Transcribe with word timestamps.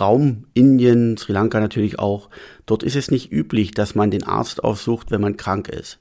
Raum 0.00 0.46
Indien, 0.54 1.16
Sri 1.16 1.32
Lanka 1.32 1.60
natürlich 1.60 1.98
auch, 1.98 2.30
dort 2.66 2.82
ist 2.82 2.96
es 2.96 3.10
nicht 3.10 3.32
üblich, 3.32 3.72
dass 3.72 3.94
man 3.94 4.10
den 4.10 4.24
Arzt 4.24 4.64
aufsucht, 4.64 5.10
wenn 5.10 5.20
man 5.20 5.36
krank 5.36 5.68
ist. 5.68 5.98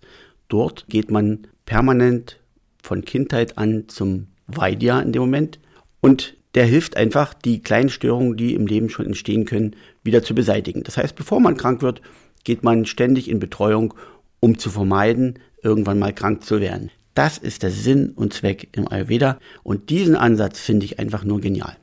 Dort 0.47 0.87
geht 0.87 1.11
man 1.11 1.47
permanent 1.65 2.39
von 2.81 3.03
Kindheit 3.03 3.57
an 3.57 3.85
zum 3.87 4.27
Vaidya 4.47 5.01
in 5.01 5.11
dem 5.11 5.21
Moment 5.21 5.59
und 6.01 6.35
der 6.55 6.65
hilft 6.65 6.97
einfach, 6.97 7.33
die 7.33 7.61
kleinen 7.61 7.89
Störungen, 7.89 8.37
die 8.37 8.55
im 8.55 8.65
Leben 8.65 8.89
schon 8.89 9.05
entstehen 9.05 9.45
können, 9.45 9.75
wieder 10.03 10.23
zu 10.23 10.33
beseitigen. 10.33 10.83
Das 10.83 10.97
heißt, 10.97 11.15
bevor 11.15 11.39
man 11.39 11.57
krank 11.57 11.81
wird, 11.81 12.01
geht 12.43 12.63
man 12.63 12.85
ständig 12.85 13.29
in 13.29 13.39
Betreuung, 13.39 13.93
um 14.39 14.57
zu 14.57 14.69
vermeiden, 14.69 15.39
irgendwann 15.61 15.99
mal 15.99 16.13
krank 16.13 16.43
zu 16.43 16.61
werden. 16.61 16.89
Das 17.13 17.37
ist 17.37 17.63
der 17.63 17.71
Sinn 17.71 18.11
und 18.11 18.33
Zweck 18.33 18.69
im 18.71 18.91
Ayurveda 18.91 19.39
und 19.63 19.89
diesen 19.89 20.15
Ansatz 20.15 20.59
finde 20.59 20.85
ich 20.85 20.99
einfach 20.99 21.23
nur 21.23 21.41
genial. 21.41 21.75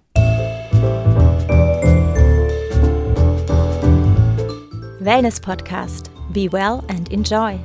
Wellness 5.04 5.38
Podcast. 5.38 6.10
Be 6.32 6.50
well 6.50 6.82
and 6.88 7.12
enjoy. 7.12 7.58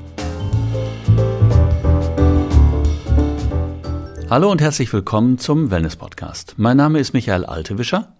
Hallo 4.30 4.52
und 4.52 4.60
herzlich 4.60 4.92
willkommen 4.92 5.38
zum 5.38 5.72
Wellness 5.72 5.96
Podcast. 5.96 6.56
Mein 6.58 6.76
Name 6.76 7.00
ist 7.00 7.14
Michael 7.14 7.46
Altewischer 7.46 8.14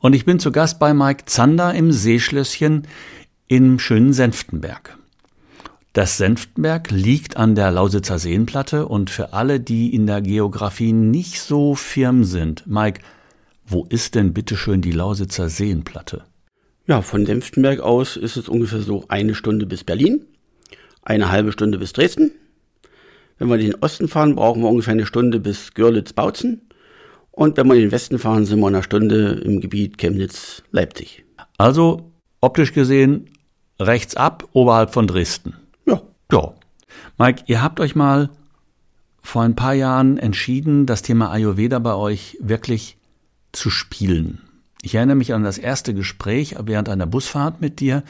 und 0.00 0.12
ich 0.12 0.26
bin 0.26 0.38
zu 0.38 0.52
Gast 0.52 0.78
bei 0.78 0.92
Mike 0.92 1.24
Zander 1.24 1.72
im 1.72 1.90
Seeschlösschen 1.90 2.86
im 3.48 3.78
schönen 3.78 4.12
Senftenberg. 4.12 4.98
Das 5.94 6.18
Senftenberg 6.18 6.90
liegt 6.90 7.38
an 7.38 7.54
der 7.54 7.70
Lausitzer 7.70 8.18
Seenplatte 8.18 8.88
und 8.88 9.08
für 9.08 9.32
alle, 9.32 9.58
die 9.58 9.94
in 9.94 10.06
der 10.06 10.20
Geografie 10.20 10.92
nicht 10.92 11.40
so 11.40 11.74
firm 11.74 12.24
sind, 12.24 12.66
Mike, 12.66 13.00
wo 13.66 13.86
ist 13.88 14.16
denn 14.16 14.34
bitteschön 14.34 14.82
die 14.82 14.92
Lausitzer 14.92 15.48
Seenplatte? 15.48 16.24
Ja, 16.86 17.02
von 17.02 17.26
Senftenberg 17.26 17.80
aus 17.80 18.16
ist 18.16 18.36
es 18.36 18.48
ungefähr 18.48 18.80
so 18.80 19.04
eine 19.08 19.34
Stunde 19.34 19.66
bis 19.66 19.82
Berlin, 19.82 20.24
eine 21.02 21.32
halbe 21.32 21.50
Stunde 21.50 21.78
bis 21.78 21.92
Dresden. 21.92 22.30
Wenn 23.38 23.48
wir 23.48 23.56
in 23.56 23.72
den 23.72 23.82
Osten 23.82 24.06
fahren, 24.06 24.36
brauchen 24.36 24.62
wir 24.62 24.68
ungefähr 24.68 24.92
eine 24.92 25.04
Stunde 25.04 25.40
bis 25.40 25.74
Görlitz-Bautzen. 25.74 26.62
Und 27.32 27.56
wenn 27.56 27.66
wir 27.66 27.74
in 27.74 27.82
den 27.82 27.92
Westen 27.92 28.18
fahren, 28.18 28.46
sind 28.46 28.60
wir 28.60 28.68
eine 28.68 28.84
Stunde 28.84 29.42
im 29.44 29.60
Gebiet 29.60 29.98
Chemnitz-Leipzig. 29.98 31.24
Also 31.58 32.12
optisch 32.40 32.72
gesehen 32.72 33.30
rechts 33.80 34.16
ab, 34.16 34.48
oberhalb 34.52 34.94
von 34.94 35.06
Dresden. 35.06 35.54
Ja. 35.86 36.00
Ja. 36.30 36.54
Mike, 37.18 37.42
ihr 37.46 37.62
habt 37.62 37.80
euch 37.80 37.94
mal 37.94 38.30
vor 39.22 39.42
ein 39.42 39.56
paar 39.56 39.74
Jahren 39.74 40.18
entschieden, 40.18 40.86
das 40.86 41.02
Thema 41.02 41.30
Ayurveda 41.30 41.80
bei 41.80 41.94
euch 41.94 42.38
wirklich 42.40 42.96
zu 43.52 43.70
spielen. 43.70 44.45
Ich 44.86 44.94
erinnere 44.94 45.16
mich 45.16 45.34
an 45.34 45.42
das 45.42 45.58
erste 45.58 45.94
Gespräch 45.94 46.54
während 46.62 46.88
einer 46.88 47.06
Busfahrt 47.06 47.60
mit 47.60 47.80
dir, 47.80 48.04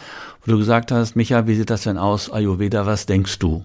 wo 0.44 0.52
du 0.52 0.58
gesagt 0.58 0.92
hast, 0.92 1.16
Micha, 1.16 1.46
wie 1.46 1.55
sieht 1.55 1.70
das 1.70 1.84
denn 1.84 1.96
aus, 1.96 2.30
Ayurveda, 2.30 2.84
was 2.84 3.06
denkst 3.06 3.38
du? 3.38 3.64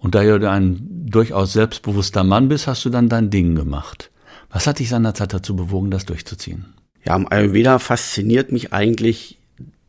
Und 0.00 0.14
da 0.14 0.22
du 0.22 0.50
ein 0.50 0.86
durchaus 1.06 1.54
selbstbewusster 1.54 2.22
Mann 2.22 2.50
bist, 2.50 2.66
hast 2.66 2.84
du 2.84 2.90
dann 2.90 3.08
dein 3.08 3.30
Ding 3.30 3.54
gemacht. 3.54 4.10
Was 4.50 4.66
hat 4.66 4.80
dich 4.80 4.90
seinerzeit 4.90 5.32
dazu 5.32 5.56
bewogen, 5.56 5.90
das 5.90 6.04
durchzuziehen? 6.04 6.74
Ja, 7.06 7.14
am 7.14 7.26
Ayurveda 7.26 7.78
fasziniert 7.78 8.52
mich 8.52 8.74
eigentlich, 8.74 9.38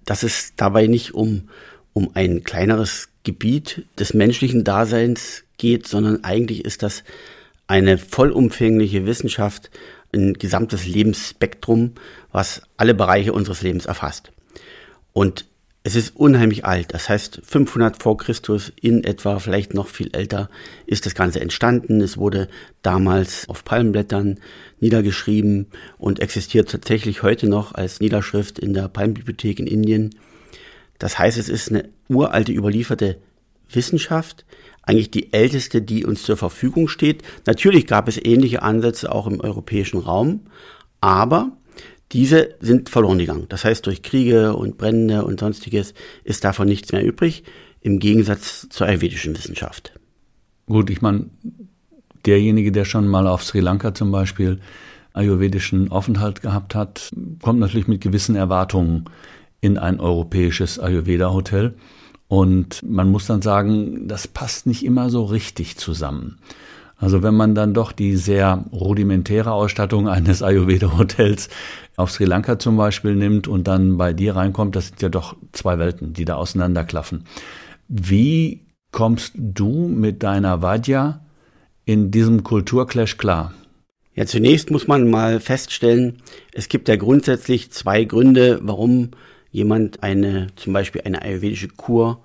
dass 0.06 0.24
es 0.24 0.54
dabei 0.56 0.88
nicht 0.88 1.16
um, 1.16 1.50
um 1.92 2.12
ein 2.14 2.46
kleineres 2.46 3.10
Gebiet 3.26 3.84
des 4.00 4.14
menschlichen 4.14 4.64
Daseins 4.64 5.44
geht, 5.58 5.86
sondern 5.86 6.24
eigentlich 6.24 6.64
ist 6.64 6.82
das 6.82 7.04
eine 7.68 7.98
vollumfängliche 7.98 9.06
Wissenschaft, 9.06 9.70
ein 10.16 10.34
gesamtes 10.34 10.86
Lebensspektrum, 10.86 11.94
was 12.32 12.62
alle 12.78 12.94
Bereiche 12.94 13.34
unseres 13.34 13.62
Lebens 13.62 13.86
erfasst. 13.86 14.32
Und 15.14 15.46
es 15.84 15.96
ist 15.96 16.16
unheimlich 16.16 16.66
alt. 16.66 16.96
Das 16.96 17.10
heißt, 17.10 17.42
500 17.44 18.02
vor 18.02 18.18
Christus 18.18 18.74
in 18.82 19.04
etwa, 19.04 19.38
vielleicht 19.38 19.76
noch 19.76 19.88
viel 19.88 20.10
älter, 20.14 20.50
ist 20.88 21.06
das 21.06 21.14
Ganze 21.14 21.42
entstanden. 21.42 22.02
Es 22.02 22.18
wurde 22.18 22.48
damals 22.82 23.48
auf 23.50 23.64
Palmblättern 23.64 24.40
niedergeschrieben 24.80 25.68
und 26.00 26.22
existiert 26.22 26.72
tatsächlich 26.72 27.22
heute 27.22 27.48
noch 27.48 27.76
als 27.76 28.00
Niederschrift 28.00 28.58
in 28.58 28.74
der 28.74 28.88
Palmbibliothek 28.88 29.60
in 29.60 29.68
Indien. 29.68 30.16
Das 30.98 31.20
heißt, 31.20 31.38
es 31.38 31.50
ist 31.50 31.70
eine 31.70 31.88
uralte 32.10 32.52
überlieferte 32.52 33.18
Wissenschaft, 33.70 34.44
eigentlich 34.86 35.12
die 35.12 35.34
älteste, 35.34 35.82
die 35.82 36.06
uns 36.06 36.24
zur 36.24 36.38
Verfügung 36.38 36.88
steht. 36.88 37.24
Natürlich 37.46 37.88
gab 37.88 38.08
es 38.08 38.24
ähnliche 38.24 38.62
Ansätze 38.62 39.12
auch 39.12 39.28
im 39.28 39.40
europäischen 39.42 40.00
Raum, 40.00 40.42
aber 41.02 41.52
diese 42.12 42.56
sind 42.60 42.90
verloren 42.90 43.18
gegangen. 43.18 43.46
Das 43.50 43.66
heißt, 43.66 43.86
durch 43.86 44.04
Kriege 44.04 44.56
und 44.56 44.78
Brände 44.78 45.26
und 45.26 45.40
sonstiges 45.40 45.94
ist 46.24 46.44
davon 46.44 46.68
nichts 46.68 46.92
mehr 46.92 47.04
übrig, 47.04 47.44
im 47.82 48.00
Gegensatz 48.00 48.68
zur 48.70 48.88
ayurvedischen 48.88 49.36
Wissenschaft. 49.36 50.00
Gut, 50.68 50.90
ich 50.90 51.02
meine, 51.02 51.30
derjenige, 52.26 52.72
der 52.72 52.86
schon 52.86 53.08
mal 53.08 53.28
auf 53.28 53.44
Sri 53.44 53.60
Lanka 53.60 53.94
zum 53.94 54.12
Beispiel 54.12 54.60
ayurvedischen 55.14 55.92
Aufenthalt 55.92 56.42
gehabt 56.42 56.76
hat, 56.76 57.12
kommt 57.42 57.60
natürlich 57.60 57.88
mit 57.88 58.02
gewissen 58.02 58.36
Erwartungen 58.36 59.06
in 59.62 59.78
ein 59.78 60.00
europäisches 60.00 60.80
Ayurveda-Hotel. 60.80 61.76
Und 62.28 62.82
man 62.84 63.12
muss 63.12 63.28
dann 63.28 63.42
sagen, 63.42 64.08
das 64.08 64.28
passt 64.28 64.66
nicht 64.66 64.84
immer 64.84 65.10
so 65.10 65.24
richtig 65.24 65.78
zusammen. 65.78 66.40
Also 66.98 67.24
wenn 67.24 67.36
man 67.36 67.56
dann 67.56 67.74
doch 67.74 67.92
die 67.92 68.16
sehr 68.16 68.66
rudimentäre 68.72 69.52
Ausstattung 69.52 70.08
eines 70.08 70.42
Ayurveda-Hotels 70.42 71.50
auf 71.98 72.12
Sri 72.12 72.26
Lanka 72.26 72.58
zum 72.58 72.78
Beispiel 72.78 73.16
nimmt 73.16 73.48
und 73.48 73.68
dann 73.68 73.98
bei 73.98 74.14
dir 74.14 74.36
reinkommt, 74.36 74.76
das 74.76 74.88
sind 74.88 75.02
ja 75.02 75.10
doch 75.10 75.36
zwei 75.52 75.78
Welten, 75.78 76.14
die 76.14 76.26
da 76.26 76.36
auseinanderklaffen. 76.36 77.26
Wie 77.88 78.66
kommst 78.92 79.34
du 79.36 79.88
mit 79.90 80.24
deiner 80.24 80.62
Vadya 80.62 81.26
in 81.84 82.12
diesem 82.12 82.44
Kulturclash 82.44 83.18
klar? 83.18 83.54
Ja, 84.16 84.26
zunächst 84.26 84.72
muss 84.72 84.88
man 84.88 85.10
mal 85.10 85.42
feststellen, 85.42 86.22
es 86.54 86.70
gibt 86.70 86.88
ja 86.88 86.96
grundsätzlich 86.96 87.72
zwei 87.72 88.06
Gründe, 88.06 88.62
warum 88.64 89.10
jemand 89.56 90.04
eine, 90.04 90.48
zum 90.58 90.74
Beispiel 90.74 91.04
eine 91.06 91.22
ayurvedische 91.22 91.70
Kur 91.70 92.22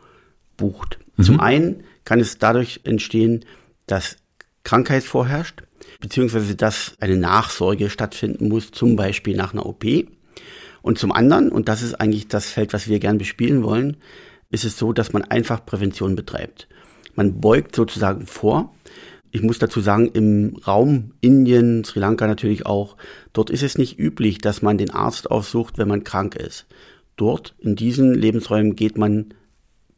bucht. 0.56 0.98
Mhm. 1.16 1.22
Zum 1.22 1.40
einen 1.40 1.84
kann 2.04 2.18
es 2.18 2.38
dadurch 2.38 2.80
entstehen, 2.82 3.44
dass 3.86 4.16
Krankheit 4.64 5.04
vorherrscht, 5.04 5.62
beziehungsweise 6.00 6.56
dass 6.56 6.94
eine 6.98 7.16
Nachsorge 7.16 7.88
stattfinden 7.88 8.48
muss, 8.48 8.72
zum 8.72 8.96
Beispiel 8.96 9.36
nach 9.36 9.52
einer 9.52 9.64
OP. 9.64 9.84
Und 10.82 10.98
zum 10.98 11.12
anderen, 11.12 11.52
und 11.52 11.68
das 11.68 11.82
ist 11.82 11.94
eigentlich 11.94 12.26
das 12.26 12.50
Feld, 12.50 12.72
was 12.72 12.88
wir 12.88 12.98
gern 12.98 13.18
bespielen 13.18 13.62
wollen, 13.62 13.98
ist 14.50 14.64
es 14.64 14.76
so, 14.76 14.92
dass 14.92 15.12
man 15.12 15.22
einfach 15.22 15.64
Prävention 15.64 16.16
betreibt. 16.16 16.66
Man 17.14 17.40
beugt 17.40 17.76
sozusagen 17.76 18.26
vor. 18.26 18.74
Ich 19.30 19.42
muss 19.42 19.60
dazu 19.60 19.80
sagen, 19.80 20.10
im 20.12 20.56
Raum 20.66 21.12
Indien, 21.20 21.84
Sri 21.84 22.00
Lanka 22.00 22.26
natürlich 22.26 22.66
auch, 22.66 22.96
dort 23.32 23.50
ist 23.50 23.62
es 23.62 23.78
nicht 23.78 24.00
üblich, 24.00 24.38
dass 24.38 24.62
man 24.62 24.78
den 24.78 24.90
Arzt 24.90 25.30
aufsucht, 25.30 25.78
wenn 25.78 25.86
man 25.86 26.02
krank 26.02 26.34
ist. 26.34 26.66
Dort, 27.16 27.54
in 27.58 27.76
diesen 27.76 28.14
Lebensräumen, 28.14 28.76
geht 28.76 28.96
man 28.96 29.34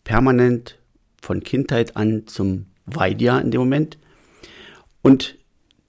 permanent 0.05 0.79
von 1.21 1.43
Kindheit 1.43 1.97
an 1.97 2.27
zum 2.27 2.67
Vaidya 2.87 3.39
in 3.39 3.51
dem 3.51 3.61
Moment. 3.61 3.99
Und 5.03 5.37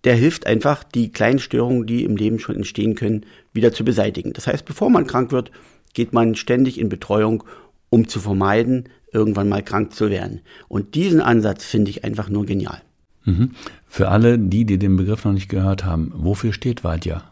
der 0.03 0.15
hilft 0.15 0.47
einfach, 0.47 0.83
die 0.83 1.11
kleinen 1.11 1.39
Störungen, 1.39 1.87
die 1.87 2.03
im 2.03 2.17
Leben 2.17 2.39
schon 2.39 2.55
entstehen 2.55 2.95
können, 2.95 3.25
wieder 3.53 3.73
zu 3.73 3.85
beseitigen. 3.85 4.33
Das 4.33 4.47
heißt, 4.47 4.65
bevor 4.65 4.89
man 4.89 5.07
krank 5.07 5.31
wird, 5.31 5.51
geht 5.93 6.13
man 6.13 6.35
ständig 6.35 6.79
in 6.79 6.89
Betreuung, 6.89 7.43
um 7.89 8.07
zu 8.07 8.19
vermeiden, 8.19 8.89
irgendwann 9.11 9.49
mal 9.49 9.63
krank 9.63 9.93
zu 9.93 10.09
werden. 10.09 10.41
Und 10.67 10.95
diesen 10.95 11.21
Ansatz 11.21 11.63
finde 11.63 11.91
ich 11.91 12.03
einfach 12.03 12.29
nur 12.29 12.45
genial. 12.45 12.81
Mhm. 13.25 13.51
Für 13.87 14.09
alle 14.09 14.37
die, 14.37 14.65
die 14.65 14.77
den 14.77 14.97
Begriff 14.97 15.23
noch 15.23 15.33
nicht 15.33 15.49
gehört 15.49 15.85
haben, 15.85 16.11
wofür 16.15 16.51
steht 16.51 16.83
Vaidya? 16.83 17.23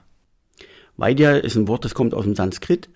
Vaidya 0.95 1.37
ist 1.37 1.55
ein 1.55 1.67
Wort, 1.67 1.83
das 1.83 1.95
kommt 1.95 2.13
aus 2.13 2.23
dem 2.23 2.35
Sanskrit 2.35 2.89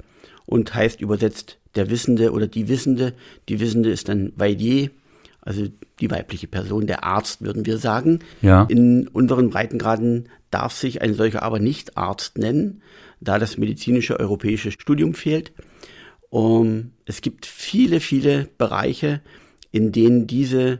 und 0.45 0.73
heißt 0.73 1.01
übersetzt 1.01 1.57
der 1.75 1.89
Wissende 1.89 2.31
oder 2.31 2.47
die 2.47 2.67
Wissende. 2.67 3.13
Die 3.49 3.59
Wissende 3.59 3.91
ist 3.91 4.09
dann 4.09 4.31
Vaidye, 4.35 4.91
also 5.41 5.67
die 5.99 6.09
weibliche 6.11 6.47
Person, 6.47 6.87
der 6.87 7.03
Arzt, 7.03 7.41
würden 7.41 7.65
wir 7.65 7.77
sagen. 7.77 8.19
Ja. 8.41 8.63
In 8.69 9.07
unseren 9.07 9.49
Breitengraden 9.49 10.29
darf 10.51 10.73
sich 10.73 11.01
ein 11.01 11.13
solcher 11.13 11.43
aber 11.43 11.59
nicht 11.59 11.97
Arzt 11.97 12.37
nennen, 12.37 12.81
da 13.19 13.39
das 13.39 13.57
medizinische 13.57 14.19
europäische 14.19 14.71
Studium 14.71 15.13
fehlt. 15.13 15.51
Um, 16.29 16.91
es 17.05 17.21
gibt 17.21 17.45
viele, 17.45 17.99
viele 17.99 18.49
Bereiche, 18.57 19.21
in 19.71 19.91
denen 19.91 20.27
diese 20.27 20.79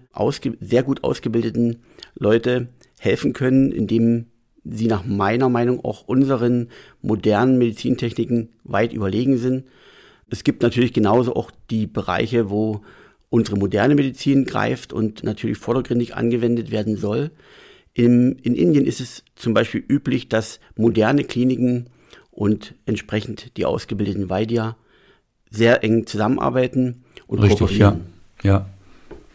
sehr 0.59 0.83
gut 0.83 1.03
ausgebildeten 1.03 1.83
Leute 2.15 2.69
helfen 2.99 3.33
können, 3.33 3.71
indem 3.71 4.25
sie 4.65 4.87
nach 4.87 5.05
meiner 5.05 5.49
Meinung 5.49 5.83
auch 5.83 6.07
unseren 6.07 6.69
modernen 7.01 7.57
Medizintechniken 7.57 8.49
weit 8.63 8.93
überlegen 8.93 9.37
sind. 9.37 9.65
Es 10.29 10.43
gibt 10.43 10.63
natürlich 10.63 10.91
genauso 10.91 11.35
auch 11.35 11.51
die 11.69 11.87
Bereiche, 11.87 12.49
wo 12.49 12.81
unsere 13.29 13.57
moderne 13.57 13.95
Medizin 13.95 14.45
greift 14.45 14.91
und 14.93 15.23
natürlich 15.23 15.57
vordergründig 15.57 16.15
angewendet 16.15 16.71
werden 16.71 16.97
soll. 16.97 17.31
In, 17.93 18.33
in 18.33 18.55
Indien 18.55 18.85
ist 18.85 18.99
es 18.99 19.23
zum 19.35 19.53
Beispiel 19.53 19.83
üblich, 19.87 20.27
dass 20.29 20.59
moderne 20.75 21.23
Kliniken 21.23 21.87
und 22.31 22.75
entsprechend 22.85 23.55
die 23.57 23.65
ausgebildeten 23.65 24.29
Weidier 24.29 24.75
sehr 25.49 25.83
eng 25.83 26.05
zusammenarbeiten 26.05 27.03
und 27.27 27.39
Richtig, 27.39 27.59
kooperieren. 27.59 28.01
ja. 28.43 28.51
Ja, 28.51 28.65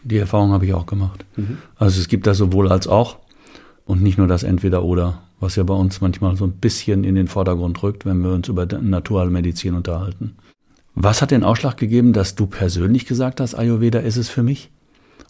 die 0.03 0.17
Erfahrung 0.17 0.51
habe 0.51 0.65
ich 0.65 0.73
auch 0.73 0.85
gemacht. 0.85 1.25
Mhm. 1.35 1.57
Also 1.75 1.99
es 1.99 2.07
gibt 2.07 2.27
da 2.27 2.33
sowohl 2.33 2.69
als 2.69 2.87
auch 2.87 3.17
und 3.91 4.01
nicht 4.01 4.17
nur 4.17 4.27
das 4.27 4.43
Entweder-Oder, 4.43 5.21
was 5.41 5.57
ja 5.57 5.63
bei 5.63 5.73
uns 5.73 5.99
manchmal 5.99 6.37
so 6.37 6.45
ein 6.45 6.53
bisschen 6.53 7.03
in 7.03 7.15
den 7.15 7.27
Vordergrund 7.27 7.83
rückt, 7.83 8.05
wenn 8.05 8.23
wir 8.23 8.31
uns 8.31 8.47
über 8.47 8.65
Naturalmedizin 8.65 9.75
unterhalten. 9.75 10.37
Was 10.95 11.21
hat 11.21 11.31
den 11.31 11.43
Ausschlag 11.43 11.75
gegeben, 11.75 12.13
dass 12.13 12.35
du 12.35 12.47
persönlich 12.47 13.05
gesagt 13.05 13.41
hast, 13.41 13.53
Ayurveda 13.53 13.99
ist 13.99 14.15
es 14.15 14.29
für 14.29 14.43
mich? 14.43 14.69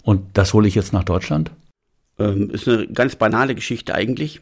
Und 0.04 0.22
das 0.36 0.54
hole 0.54 0.68
ich 0.68 0.76
jetzt 0.76 0.94
nach 0.94 1.04
Deutschland? 1.04 1.50
Ähm, 2.20 2.52
ist 2.52 2.68
eine 2.68 2.86
ganz 2.86 3.16
banale 3.16 3.56
Geschichte 3.56 3.96
eigentlich. 3.96 4.42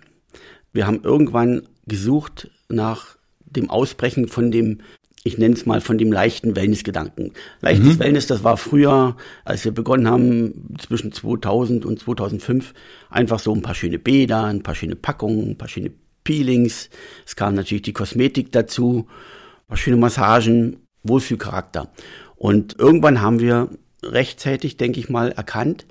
Wir 0.73 0.85
haben 0.85 0.99
irgendwann 1.01 1.61
gesucht 1.87 2.51
nach 2.67 3.15
dem 3.45 3.69
Ausbrechen 3.69 4.27
von 4.27 4.51
dem, 4.51 4.79
ich 5.23 5.37
nenne 5.37 5.53
es 5.53 5.65
mal, 5.65 5.81
von 5.81 5.97
dem 5.97 6.11
leichten 6.11 6.55
Wellnessgedanken. 6.55 7.33
Leichtes 7.61 7.95
mhm. 7.95 7.99
Wellness, 7.99 8.27
das 8.27 8.43
war 8.43 8.57
früher, 8.57 9.17
als 9.43 9.65
wir 9.65 9.73
begonnen 9.73 10.07
haben, 10.07 10.75
zwischen 10.79 11.11
2000 11.11 11.85
und 11.85 11.99
2005, 11.99 12.73
einfach 13.09 13.39
so 13.39 13.53
ein 13.53 13.61
paar 13.61 13.75
schöne 13.75 13.99
Bäder, 13.99 14.45
ein 14.45 14.63
paar 14.63 14.75
schöne 14.75 14.95
Packungen, 14.95 15.51
ein 15.51 15.57
paar 15.57 15.67
schöne 15.67 15.91
Peelings. 16.23 16.89
Es 17.25 17.35
kam 17.35 17.55
natürlich 17.55 17.81
die 17.81 17.93
Kosmetik 17.93 18.51
dazu, 18.51 19.07
ein 19.07 19.67
paar 19.67 19.77
schöne 19.77 19.97
Massagen, 19.97 20.77
Wohlfühlcharakter. 21.03 21.91
Und 22.35 22.79
irgendwann 22.79 23.21
haben 23.21 23.39
wir 23.39 23.69
rechtzeitig, 24.03 24.77
denke 24.77 24.99
ich 24.99 25.09
mal, 25.09 25.31
erkannt, 25.31 25.85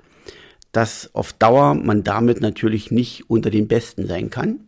dass 0.71 1.13
auf 1.13 1.33
Dauer 1.33 1.75
man 1.75 2.03
damit 2.03 2.41
natürlich 2.41 2.89
nicht 2.89 3.29
unter 3.29 3.49
den 3.49 3.67
Besten 3.67 4.07
sein 4.07 4.29
kann. 4.29 4.61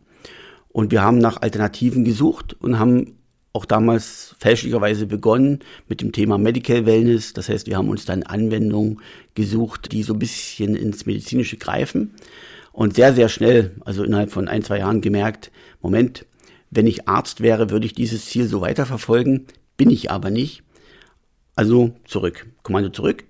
Und 0.70 0.92
wir 0.92 1.02
haben 1.02 1.18
nach 1.18 1.42
Alternativen 1.42 2.04
gesucht 2.06 2.56
und 2.60 2.80
haben 2.80 3.18
auch 3.54 3.66
damals 3.66 4.36
fälschlicherweise 4.40 5.06
begonnen 5.08 5.60
mit 5.88 6.02
dem 6.02 6.12
Thema 6.12 6.38
Medical 6.38 6.86
Wellness. 6.86 7.34
Das 7.34 7.50
heißt, 7.50 7.68
wir 7.68 7.78
haben 7.78 7.90
uns 7.90 8.06
dann 8.06 8.24
Anwendungen 8.24 9.02
gesucht, 9.36 9.92
die 9.92 10.04
so 10.04 10.14
ein 10.14 10.20
bisschen 10.20 10.76
ins 10.76 11.06
Medizinische 11.06 11.58
greifen. 11.58 12.16
Und 12.72 12.96
sehr, 12.96 13.14
sehr 13.14 13.28
schnell, 13.28 13.72
also 13.84 14.04
innerhalb 14.04 14.32
von 14.32 14.48
ein, 14.48 14.64
zwei 14.64 14.80
Jahren 14.80 15.02
gemerkt, 15.02 15.52
Moment, 15.82 16.26
wenn 16.70 16.88
ich 16.88 17.10
Arzt 17.10 17.42
wäre, 17.42 17.70
würde 17.70 17.86
ich 17.86 17.94
dieses 17.94 18.26
Ziel 18.26 18.48
so 18.48 18.62
weiterverfolgen. 18.62 19.48
Bin 19.76 19.90
ich 19.90 20.10
aber 20.10 20.30
nicht. 20.30 20.64
Also 21.56 21.94
zurück, 22.06 22.48
Kommando 22.64 22.90
zurück. 22.90 23.26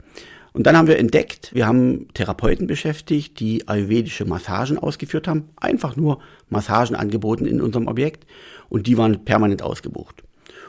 Und 0.53 0.67
dann 0.67 0.75
haben 0.75 0.87
wir 0.87 0.99
entdeckt, 0.99 1.51
wir 1.53 1.65
haben 1.65 2.07
Therapeuten 2.13 2.67
beschäftigt, 2.67 3.39
die 3.39 3.67
ayurvedische 3.67 4.25
Massagen 4.25 4.77
ausgeführt 4.77 5.27
haben, 5.27 5.49
einfach 5.55 5.95
nur 5.95 6.19
Massagen 6.49 6.95
angeboten 6.95 7.45
in 7.45 7.61
unserem 7.61 7.87
Objekt 7.87 8.25
und 8.67 8.85
die 8.85 8.97
waren 8.97 9.23
permanent 9.23 9.61
ausgebucht. 9.61 10.23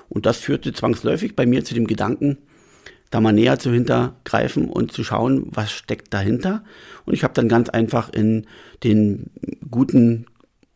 Und 0.08 0.26
das 0.26 0.38
führte 0.38 0.72
zwangsläufig 0.72 1.34
bei 1.34 1.46
mir 1.46 1.64
zu 1.64 1.74
dem 1.74 1.86
Gedanken, 1.86 2.38
da 3.10 3.20
mal 3.20 3.32
näher 3.32 3.58
zu 3.58 3.72
hintergreifen 3.72 4.70
und 4.70 4.92
zu 4.92 5.04
schauen, 5.04 5.46
was 5.50 5.72
steckt 5.72 6.14
dahinter. 6.14 6.64
Und 7.04 7.14
ich 7.14 7.24
habe 7.24 7.34
dann 7.34 7.48
ganz 7.48 7.68
einfach 7.68 8.08
in 8.10 8.46
den 8.84 9.30
guten 9.70 10.26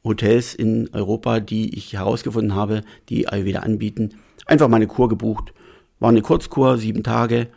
Hotels 0.04 0.54
in 0.54 0.90
Europa, 0.92 1.40
die 1.40 1.76
ich 1.76 1.94
herausgefunden 1.94 2.54
habe, 2.54 2.82
die 3.08 3.28
Ayurveda 3.28 3.60
anbieten, 3.60 4.16
einfach 4.46 4.68
mal 4.68 4.76
eine 4.76 4.86
Kur 4.86 5.08
gebucht. 5.08 5.52
War 5.98 6.10
eine 6.10 6.22
Kurzkur, 6.22 6.76
sieben 6.76 7.02
Tage 7.02 7.48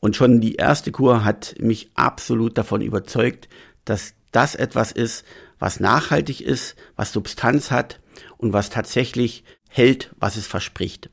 und 0.00 0.16
schon 0.16 0.40
die 0.40 0.54
erste 0.54 0.92
Kur 0.92 1.24
hat 1.24 1.54
mich 1.60 1.90
absolut 1.94 2.58
davon 2.58 2.80
überzeugt, 2.80 3.48
dass 3.84 4.14
das 4.32 4.54
etwas 4.54 4.92
ist, 4.92 5.24
was 5.58 5.80
nachhaltig 5.80 6.40
ist, 6.40 6.74
was 6.96 7.12
Substanz 7.12 7.70
hat 7.70 8.00
und 8.38 8.52
was 8.52 8.70
tatsächlich 8.70 9.44
hält, 9.68 10.10
was 10.18 10.36
es 10.36 10.46
verspricht. 10.46 11.10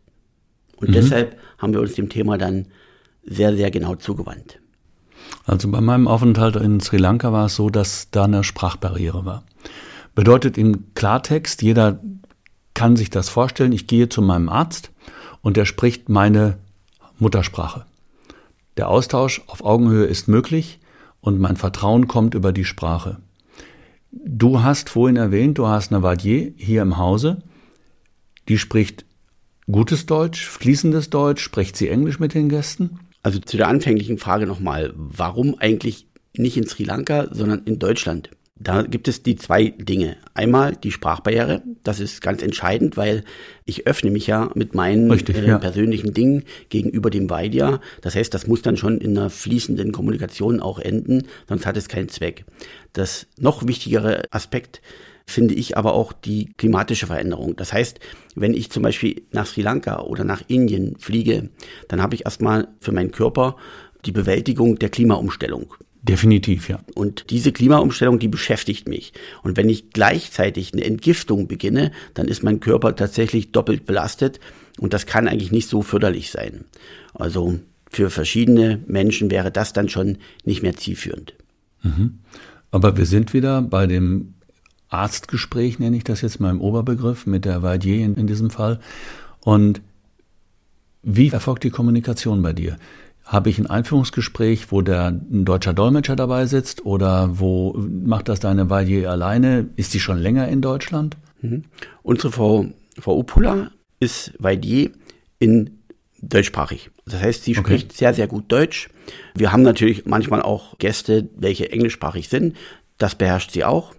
Und 0.78 0.90
mhm. 0.90 0.94
deshalb 0.94 1.38
haben 1.58 1.74
wir 1.74 1.82
uns 1.82 1.96
dem 1.96 2.10
Thema 2.10 2.38
dann 2.38 2.68
sehr, 3.24 3.56
sehr 3.56 3.72
genau 3.72 3.96
zugewandt. 3.96 4.60
Also 5.46 5.70
bei 5.70 5.82
meinem 5.82 6.08
Aufenthalt 6.08 6.56
in 6.56 6.80
Sri 6.80 6.98
Lanka 6.98 7.34
war 7.34 7.48
es 7.48 7.56
so, 7.56 7.70
dass 7.70 8.10
da 8.12 8.24
eine 8.24 8.44
Sprachbarriere 8.44 9.26
war. 9.26 9.44
Bedeutet 10.16 10.58
im 10.58 10.94
Klartext, 10.94 11.62
jeder 11.62 12.00
kann 12.74 12.96
sich 12.96 13.10
das 13.10 13.28
vorstellen, 13.28 13.72
ich 13.72 13.88
gehe 13.88 14.08
zu 14.08 14.22
meinem 14.22 14.50
Arzt 14.50 14.92
und 15.42 15.58
der 15.58 15.66
spricht 15.66 16.10
meine 16.10 16.58
Muttersprache. 17.20 17.86
Der 18.78 18.90
Austausch 18.90 19.42
auf 19.48 19.66
Augenhöhe 19.66 20.06
ist 20.06 20.28
möglich 20.28 20.80
und 21.20 21.40
mein 21.40 21.58
Vertrauen 21.58 22.08
kommt 22.08 22.36
über 22.36 22.54
die 22.54 22.66
Sprache. 22.66 23.18
Du 24.12 24.62
hast 24.62 24.90
vorhin 24.90 25.18
erwähnt, 25.18 25.58
du 25.58 25.68
hast 25.68 25.92
eine 25.92 26.04
Vadier 26.04 26.54
hier 26.56 26.84
im 26.84 26.98
Hause, 26.98 27.44
die 28.48 28.58
spricht 28.58 29.06
gutes 29.70 30.06
Deutsch, 30.06 30.46
fließendes 30.48 31.10
Deutsch, 31.10 31.44
spricht 31.44 31.76
sie 31.76 31.90
Englisch 31.90 32.20
mit 32.20 32.34
den 32.34 32.50
Gästen? 32.50 33.00
Also 33.24 33.40
zu 33.40 33.58
der 33.58 33.68
anfänglichen 33.68 34.18
Frage 34.18 34.48
nochmal, 34.48 34.94
warum 34.96 35.56
eigentlich 35.58 36.08
nicht 36.38 36.56
in 36.56 36.68
Sri 36.68 36.84
Lanka, 36.84 37.28
sondern 37.32 37.64
in 37.64 37.80
Deutschland? 37.80 38.30
Da 38.60 38.82
gibt 38.82 39.08
es 39.08 39.24
die 39.24 39.36
zwei 39.36 39.70
Dinge. 39.78 40.18
Einmal 40.34 40.76
die 40.76 40.92
Sprachbarriere. 40.92 41.62
Das 41.84 42.00
ist 42.00 42.22
ganz 42.22 42.42
entscheidend, 42.42 42.98
weil 42.98 43.24
ich 43.66 43.86
öffne 43.86 44.10
mich 44.10 44.28
ja 44.28 44.50
mit 44.56 44.74
meinen 44.74 45.12
Richtig, 45.12 45.38
äh, 45.38 45.48
ja. 45.48 45.60
persönlichen 45.60 46.14
Dingen 46.14 46.44
gegenüber 46.70 47.10
dem 47.10 47.30
Weidia. 47.30 47.80
Das 48.02 48.16
heißt, 48.16 48.34
das 48.34 48.48
muss 48.48 48.62
dann 48.62 48.78
schon 48.78 49.00
in 49.00 49.18
einer 49.18 49.30
fließenden 49.30 49.92
Kommunikation 49.92 50.60
auch 50.60 50.80
enden, 50.80 51.24
sonst 51.48 51.66
hat 51.66 51.78
es 51.78 51.88
keinen 51.88 52.10
Zweck. 52.10 52.46
Das 52.94 53.28
noch 53.38 53.68
wichtigere 53.68 54.24
Aspekt 54.32 54.82
finde 55.28 55.54
ich 55.54 55.78
aber 55.78 55.94
auch 55.94 56.14
die 56.14 56.54
klimatische 56.58 57.08
Veränderung. 57.08 57.56
Das 57.58 57.74
heißt, 57.74 58.00
wenn 58.36 58.54
ich 58.54 58.72
zum 58.72 58.82
Beispiel 58.82 59.24
nach 59.32 59.46
Sri 59.46 59.62
Lanka 59.62 60.00
oder 60.02 60.24
nach 60.24 60.42
Indien 60.48 60.96
fliege, 60.98 61.50
dann 61.90 62.02
habe 62.02 62.16
ich 62.16 62.26
erstmal 62.26 62.70
für 62.80 62.94
meinen 62.94 63.12
Körper 63.12 63.58
die 64.06 64.14
Bewältigung 64.14 64.80
der 64.80 64.90
Klimaumstellung. 64.90 65.74
Definitiv, 66.08 66.70
ja. 66.70 66.80
Und 66.96 67.30
diese 67.30 67.52
Klimaumstellung, 67.52 68.20
die 68.20 68.28
beschäftigt 68.28 68.88
mich. 68.88 69.14
Und 69.44 69.58
wenn 69.58 69.70
ich 69.70 69.92
gleichzeitig 69.92 70.74
eine 70.74 70.84
Entgiftung 70.84 71.48
beginne, 71.48 71.92
dann 72.14 72.28
ist 72.28 72.44
mein 72.44 72.60
Körper 72.60 72.96
tatsächlich 72.96 73.52
doppelt 73.52 73.86
belastet. 73.86 74.40
Und 74.80 74.94
das 74.94 75.06
kann 75.06 75.28
eigentlich 75.28 75.52
nicht 75.52 75.70
so 75.70 75.82
förderlich 75.82 76.32
sein. 76.32 76.66
Also 77.14 77.60
für 77.90 78.10
verschiedene 78.10 78.80
Menschen 78.88 79.32
wäre 79.32 79.52
das 79.52 79.74
dann 79.74 79.90
schon 79.90 80.18
nicht 80.44 80.62
mehr 80.62 80.76
zielführend. 80.76 81.34
Mhm. 81.84 82.20
Aber 82.72 82.98
wir 82.98 83.06
sind 83.06 83.34
wieder 83.34 83.62
bei 83.62 83.88
dem 83.88 84.34
Arztgespräch, 84.90 85.80
nenne 85.80 85.98
ich 85.98 86.04
das 86.04 86.22
jetzt 86.22 86.40
mal 86.40 86.52
im 86.52 86.62
Oberbegriff, 86.62 87.26
mit 87.26 87.46
der 87.46 87.64
Vadier 87.64 88.06
in, 88.06 88.16
in 88.16 88.28
diesem 88.28 88.50
Fall. 88.50 88.80
Und 89.42 89.82
wie 91.04 91.30
erfolgt 91.30 91.64
die 91.64 91.70
Kommunikation 91.70 92.42
bei 92.42 92.54
dir? 92.54 92.78
Habe 93.28 93.50
ich 93.50 93.60
ein 93.60 93.68
Einführungsgespräch, 93.68 94.72
wo 94.72 94.82
der 94.82 95.08
ein 95.08 95.44
deutscher 95.44 95.74
Dolmetscher 95.74 96.16
dabei 96.16 96.46
sitzt 96.46 96.86
oder 96.86 97.40
wo 97.40 97.76
macht 97.78 98.30
das 98.30 98.40
deine 98.40 98.70
Valier 98.70 99.12
alleine? 99.12 99.68
Ist 99.76 99.92
sie 99.92 100.00
schon 100.00 100.18
länger 100.18 100.48
in 100.48 100.62
Deutschland? 100.62 101.18
Mhm. 101.42 101.66
Unsere 102.04 102.32
Frau, 102.32 102.68
Frau 102.98 103.18
Upula 103.18 103.72
ist 104.00 104.32
Valier 104.40 104.92
in 105.40 105.82
deutschsprachig. 106.22 106.90
Das 107.06 107.22
heißt, 107.22 107.44
sie 107.44 107.54
spricht 107.54 107.88
okay. 107.88 107.98
sehr, 107.98 108.14
sehr 108.14 108.28
gut 108.28 108.50
Deutsch. 108.50 108.90
Wir 109.36 109.52
haben 109.52 109.62
natürlich 109.62 110.06
manchmal 110.06 110.42
auch 110.42 110.78
Gäste, 110.78 111.28
welche 111.36 111.70
englischsprachig 111.70 112.30
sind. 112.30 112.56
Das 112.98 113.16
beherrscht 113.16 113.52
sie 113.52 113.66
auch. 113.66 113.94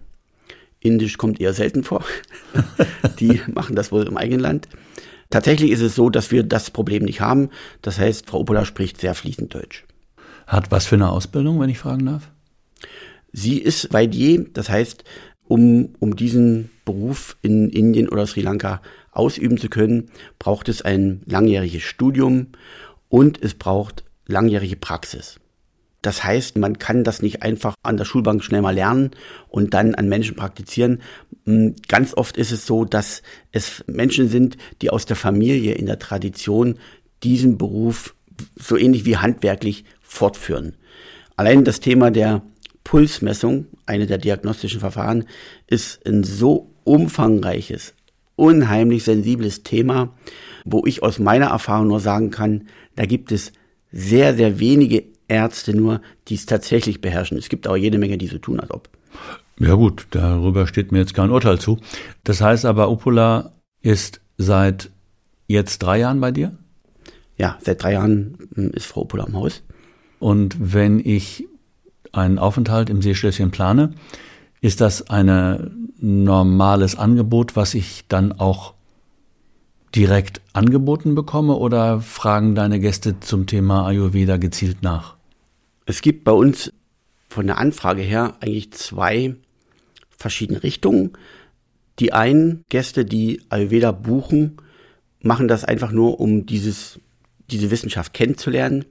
Indisch 0.81 1.19
kommt 1.19 1.39
eher 1.39 1.53
selten 1.53 1.85
vor. 1.85 2.03
Die 3.21 3.43
machen 3.53 3.77
das 3.77 3.93
wohl 3.93 4.07
im 4.07 4.17
eigenen 4.17 4.41
Land. 4.41 4.69
Tatsächlich 5.31 5.71
ist 5.71 5.83
es 5.83 5.95
so, 5.95 6.09
dass 6.11 6.31
wir 6.31 6.43
das 6.43 6.71
Problem 6.71 7.05
nicht 7.05 7.21
haben. 7.21 7.51
Das 7.83 7.99
heißt, 7.99 8.27
Frau 8.27 8.41
Oppola 8.41 8.65
spricht 8.65 9.01
sehr 9.01 9.15
fließend 9.15 9.55
Deutsch. 9.55 9.85
Hat 10.47 10.71
was 10.71 10.87
für 10.87 10.95
eine 10.95 11.11
Ausbildung, 11.11 11.61
wenn 11.61 11.69
ich 11.69 11.79
fragen 11.79 12.07
darf? 12.07 12.31
Sie 13.33 13.59
ist 13.59 13.93
Vaidier, 13.93 14.47
das 14.55 14.71
heißt, 14.71 15.05
um, 15.47 15.95
um 15.99 16.17
diesen 16.17 16.71
Beruf 16.85 17.37
in 17.43 17.69
Indien 17.69 18.09
oder 18.09 18.27
Sri 18.27 18.41
Lanka 18.41 18.81
ausüben 19.13 19.59
zu 19.59 19.69
können, 19.69 20.11
braucht 20.39 20.69
es 20.69 20.83
ein 20.83 21.23
langjähriges 21.27 21.83
Studium 21.83 22.49
und 23.09 23.43
es 23.43 23.55
braucht 23.55 24.05
langjährige 24.27 24.77
Praxis. 24.77 25.41
Das 26.03 26.23
heißt, 26.23 26.57
man 26.59 26.79
kann 26.79 27.03
das 27.03 27.23
nicht 27.23 27.43
einfach 27.43 27.75
an 27.83 27.97
der 27.97 28.05
Schulbank 28.05 28.45
schnell 28.45 28.63
mal 28.63 28.75
lernen 28.75 29.11
und 29.49 29.75
dann 29.75 29.95
an 29.95 30.09
Menschen 30.09 30.37
praktizieren. 30.37 31.03
Hm, 31.49 31.77
ganz 31.89 32.13
oft 32.13 32.37
ist 32.37 32.53
es 32.53 32.67
so, 32.67 32.85
dass 32.85 33.23
es 33.53 33.83
Menschen 33.87 34.29
sind, 34.29 34.59
die 34.83 34.91
aus 34.91 35.07
der 35.07 35.17
Familie 35.17 35.73
in 35.73 35.87
der 35.87 35.99
Tradition 35.99 36.79
diesen 37.23 37.57
Beruf 37.57 38.15
so 38.55 38.77
ähnlich 38.77 39.07
wie 39.07 39.17
handwerklich 39.17 39.85
fortführen. 40.03 40.75
Allein 41.37 41.65
das 41.65 41.81
Thema 41.81 42.11
der 42.11 42.43
Pulsmessung, 42.85 43.67
eine 43.87 44.07
der 44.07 44.19
diagnostischen 44.19 44.81
Verfahren, 44.81 45.25
ist 45.67 46.07
ein 46.07 46.23
so 46.23 46.71
umfangreiches, 46.85 47.95
unheimlich 48.37 49.05
sensibles 49.05 49.63
Thema, 49.63 50.15
wo 50.67 50.85
ich 50.85 51.03
aus 51.03 51.19
meiner 51.19 51.47
Erfahrung 51.47 51.89
nur 51.89 52.01
sagen 52.01 52.31
kann, 52.31 52.69
da 52.95 53.07
gibt 53.07 53.33
es 53.33 53.53
sehr, 53.91 54.35
sehr 54.35 54.61
wenige 54.61 55.05
Ärzte 55.29 55.75
nur, 55.75 56.03
die 56.29 56.35
es 56.35 56.45
tatsächlich 56.45 57.01
beherrschen. 57.01 57.39
Es 57.39 57.49
gibt 57.49 57.67
auch 57.67 57.77
jede 57.77 57.97
Menge, 57.97 58.19
die 58.19 58.27
so 58.27 58.37
tun, 58.37 58.61
als 58.61 58.71
ob. 58.71 58.91
Ja 59.61 59.75
gut, 59.75 60.07
darüber 60.11 60.67
steht 60.67 60.93
mir 60.93 60.99
jetzt 60.99 61.15
kein 61.15 61.31
Urteil 61.31 61.59
zu. 61.59 61.79
Das 62.25 62.41
heißt 62.41 62.65
aber, 62.65 62.91
Upula 62.91 63.53
ist 63.83 64.21
seit 64.37 64.91
jetzt 65.49 65.79
drei 65.79 65.99
Jahren 65.99 66.21
bei 66.21 66.31
dir? 66.31 66.57
Ja, 67.37 67.59
seit 67.61 67.83
drei 67.83 67.95
Jahren 67.95 68.39
hm, 68.55 68.71
ist 68.71 68.87
Frau 68.87 69.03
Opel 69.03 69.21
am 69.21 69.35
Haus. 69.35 69.63
Und 70.21 70.57
wenn 70.59 71.01
ich 71.01 71.47
einen 72.13 72.39
Aufenthalt 72.39 72.91
im 72.91 73.03
Seeschlösschen 73.03 73.51
plane, 73.51 73.95
ist 74.61 74.81
das 74.81 75.11
ein 75.11 75.91
normales 76.01 76.97
Angebot, 76.97 77.57
was 77.57 77.75
ich 77.75 78.05
dann 78.09 78.33
auch 78.33 78.75
direkt 79.95 80.41
angeboten 80.53 81.15
bekomme 81.15 81.55
oder 81.55 82.01
fragen 82.01 82.55
deine 82.55 82.81
Gäste 82.81 83.21
zum 83.21 83.47
Thema 83.47 83.87
Ayurveda 83.87 84.37
gezielt 84.37 84.83
nach? 84.83 85.17
Es 85.87 86.03
gibt 86.03 86.25
bei 86.25 86.33
uns 86.33 86.73
von 87.29 87.47
der 87.47 87.59
Anfrage 87.59 88.03
her 88.03 88.35
eigentlich 88.41 88.73
zwei 88.73 89.37
verschiedene 90.19 90.63
Richtungen. 90.63 91.13
Die 91.99 92.13
einen 92.13 92.65
Gäste, 92.69 93.05
die 93.05 93.41
Ayurveda 93.49 93.93
buchen, 93.93 94.59
machen 95.21 95.49
das 95.49 95.65
einfach 95.65 95.93
nur, 95.93 96.21
um 96.21 96.45
dieses, 96.45 97.01
diese 97.51 97.71
Wissenschaft 97.71 98.13
kennenzulernen, 98.13 98.85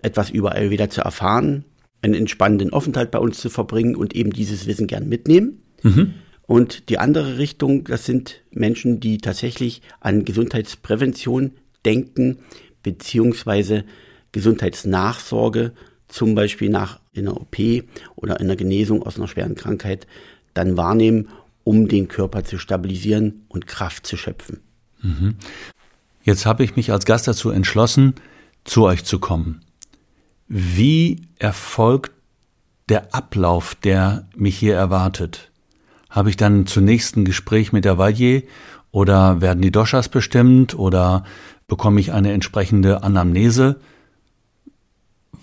etwas 0.00 0.30
über 0.30 0.52
Ayurveda 0.52 0.88
zu 0.90 1.00
erfahren, 1.00 1.64
einen 2.02 2.14
entspannenden 2.14 2.72
Aufenthalt 2.72 3.10
bei 3.10 3.18
uns 3.18 3.38
zu 3.38 3.50
verbringen 3.50 3.96
und 3.96 4.14
eben 4.14 4.30
dieses 4.30 4.66
Wissen 4.66 4.86
gern 4.86 5.08
mitnehmen. 5.08 5.62
Mhm. 5.82 6.14
Und 6.46 6.90
die 6.90 6.98
andere 6.98 7.38
Richtung, 7.38 7.84
das 7.84 8.04
sind 8.04 8.42
Menschen, 8.50 9.00
die 9.00 9.18
tatsächlich 9.18 9.80
an 10.00 10.26
Gesundheitsprävention 10.26 11.52
denken, 11.86 12.38
beziehungsweise 12.82 13.84
Gesundheitsnachsorge, 14.32 15.72
zum 16.08 16.34
Beispiel 16.34 16.68
nach 16.68 17.00
einer 17.16 17.40
OP 17.40 17.56
oder 18.14 18.40
einer 18.40 18.56
Genesung 18.56 19.02
aus 19.02 19.16
einer 19.16 19.28
schweren 19.28 19.54
Krankheit, 19.54 20.06
dann 20.54 20.76
wahrnehmen, 20.76 21.28
um 21.64 21.88
den 21.88 22.08
Körper 22.08 22.44
zu 22.44 22.58
stabilisieren 22.58 23.44
und 23.48 23.66
Kraft 23.66 24.06
zu 24.06 24.16
schöpfen. 24.16 24.60
Mhm. 25.02 25.36
Jetzt 26.22 26.46
habe 26.46 26.64
ich 26.64 26.76
mich 26.76 26.90
als 26.92 27.04
Gast 27.04 27.28
dazu 27.28 27.50
entschlossen, 27.50 28.14
zu 28.64 28.84
euch 28.84 29.04
zu 29.04 29.18
kommen. 29.18 29.60
Wie 30.48 31.22
erfolgt 31.38 32.12
der 32.88 33.14
Ablauf, 33.14 33.74
der 33.74 34.28
mich 34.36 34.56
hier 34.56 34.74
erwartet? 34.74 35.50
Habe 36.10 36.30
ich 36.30 36.36
dann 36.36 36.66
zunächst 36.66 37.16
ein 37.16 37.24
Gespräch 37.24 37.72
mit 37.72 37.84
der 37.84 37.98
Valier 37.98 38.42
oder 38.90 39.40
werden 39.40 39.62
die 39.62 39.72
Doshas 39.72 40.08
bestimmt 40.08 40.78
oder 40.78 41.24
bekomme 41.66 42.00
ich 42.00 42.12
eine 42.12 42.32
entsprechende 42.32 43.02
Anamnese? 43.02 43.80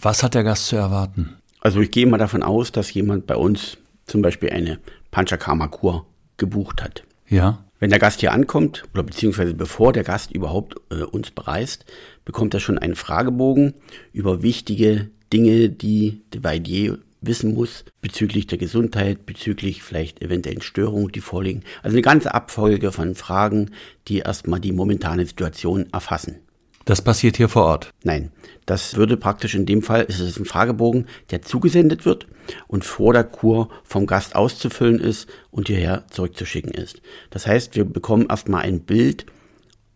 Was 0.02 0.24
hat 0.24 0.34
der 0.34 0.44
Gast 0.44 0.68
zu 0.68 0.78
erwarten? 0.78 1.36
Also 1.60 1.82
ich 1.82 1.92
gehe 1.92 2.08
mal 2.08 2.18
davon 2.18 2.42
aus, 2.42 2.72
dass 2.72 2.94
jemand 2.94 3.28
bei 3.28 3.36
uns 3.36 3.78
zum 4.06 4.22
Beispiel 4.22 4.50
eine 4.50 4.80
Panchakarma-Kur 5.12 6.06
gebucht 6.38 6.82
hat. 6.82 7.04
Ja. 7.28 7.64
Wenn 7.80 7.90
der 7.90 8.00
Gast 8.00 8.20
hier 8.20 8.32
ankommt, 8.32 8.84
oder 8.94 9.04
beziehungsweise 9.04 9.54
bevor 9.54 9.94
der 9.94 10.04
Gast 10.04 10.32
überhaupt 10.32 10.76
äh, 10.92 11.04
uns 11.04 11.32
bereist, 11.32 11.86
bekommt 12.26 12.54
er 12.54 12.60
schon 12.60 12.78
einen 12.78 12.96
Fragebogen 12.96 13.74
über 14.14 14.44
wichtige 14.44 15.10
Dinge, 15.34 15.70
die 15.70 16.22
der 16.34 16.44
Valier 16.44 17.00
wissen 17.22 17.54
muss 17.54 17.86
bezüglich 18.02 18.48
der 18.48 18.58
Gesundheit, 18.58 19.26
bezüglich 19.26 19.84
vielleicht 19.84 20.22
eventuellen 20.22 20.62
Störungen, 20.62 21.12
die 21.12 21.22
vorliegen. 21.22 21.64
Also 21.84 21.96
eine 21.96 22.02
ganze 22.02 22.34
Abfolge 22.34 22.92
von 22.92 23.16
Fragen, 23.16 23.72
die 24.08 24.20
erstmal 24.20 24.60
die 24.60 24.72
momentane 24.72 25.26
Situation 25.26 25.88
erfassen. 25.92 26.40
Das 26.86 27.02
passiert 27.02 27.38
hier 27.38 27.50
vor 27.50 27.64
Ort? 27.64 27.92
Nein, 28.04 28.32
das 28.66 28.96
würde 28.96 29.18
praktisch 29.18 29.56
in 29.56 29.66
dem 29.66 29.82
Fall, 29.82 30.04
ist 30.04 30.20
es 30.20 30.38
ein 30.38 30.46
Fragebogen, 30.46 31.08
der 31.30 31.42
zugesendet 31.42 32.06
wird 32.06 32.28
und 32.68 32.84
vor 32.84 33.14
der 33.14 33.24
Kur 33.24 33.70
vom 33.84 34.08
Gast 34.08 34.36
auszufüllen 34.36 35.00
ist 35.00 35.28
und 35.52 35.68
hierher 35.68 36.06
zurückzuschicken 36.10 36.72
ist. 36.72 37.02
Das 37.30 37.48
heißt, 37.48 37.76
wir 37.76 37.86
bekommen 37.86 38.28
erstmal 38.30 38.64
ein 38.64 38.82
Bild, 38.82 39.26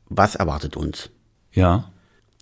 was 0.10 0.36
erwartet 0.36 0.78
uns. 0.78 1.10
Ja. 1.52 1.92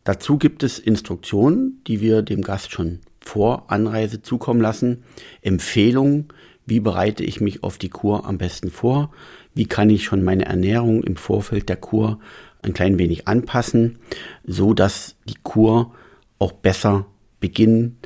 Dazu 0.03 0.37
gibt 0.37 0.63
es 0.63 0.79
Instruktionen, 0.79 1.81
die 1.87 2.01
wir 2.01 2.21
dem 2.21 2.41
Gast 2.41 2.71
schon 2.71 2.99
vor 3.21 3.71
Anreise 3.71 4.21
zukommen 4.21 4.59
lassen. 4.59 5.03
Empfehlungen, 5.41 6.27
wie 6.65 6.81
bereite 6.81 7.23
ich 7.23 7.39
mich 7.39 7.63
auf 7.63 7.77
die 7.77 7.89
Kur 7.89 8.25
am 8.25 8.37
besten 8.37 8.69
vor? 8.69 9.11
Wie 9.53 9.65
kann 9.65 9.89
ich 9.89 10.03
schon 10.03 10.23
meine 10.23 10.45
Ernährung 10.45 11.03
im 11.03 11.15
Vorfeld 11.15 11.69
der 11.69 11.77
Kur 11.77 12.19
ein 12.65 12.73
klein 12.73 12.97
wenig 12.99 13.27
anpassen, 13.27 13.99
so 14.45 14.73
dass 14.73 15.15
die 15.25 15.37
Kur 15.41 15.93
auch 16.39 16.51
besser 16.51 17.05
beginnen 17.39 17.97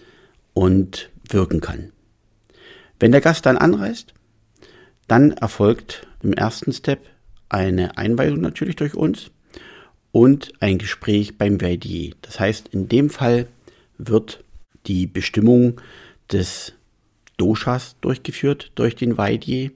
und 0.54 1.10
wirken 1.30 1.62
kann. 1.62 1.92
Wenn 3.00 3.12
der 3.12 3.22
Gast 3.22 3.46
dann 3.46 3.58
anreist, 3.58 4.14
dann 5.08 5.32
erfolgt 5.32 6.08
im 6.24 6.34
ersten 6.34 6.74
Step 6.74 7.06
eine 7.50 7.98
Einweisung 7.98 8.42
natürlich 8.42 8.76
durch 8.76 8.96
uns 8.96 9.32
und 10.12 10.52
ein 10.60 10.78
Gespräch 10.78 11.38
beim 11.38 11.60
Verdier. 11.60 12.16
Das 12.22 12.40
heißt, 12.40 12.70
in 12.70 12.90
dem 12.90 13.10
Fall 13.10 13.48
wird 13.98 14.44
die 14.88 15.06
Bestimmung 15.08 15.80
des 16.32 16.74
Doshas 17.38 17.96
durchgeführt 18.02 18.72
durch 18.76 18.96
den 18.96 19.18
Vaidier. 19.18 19.72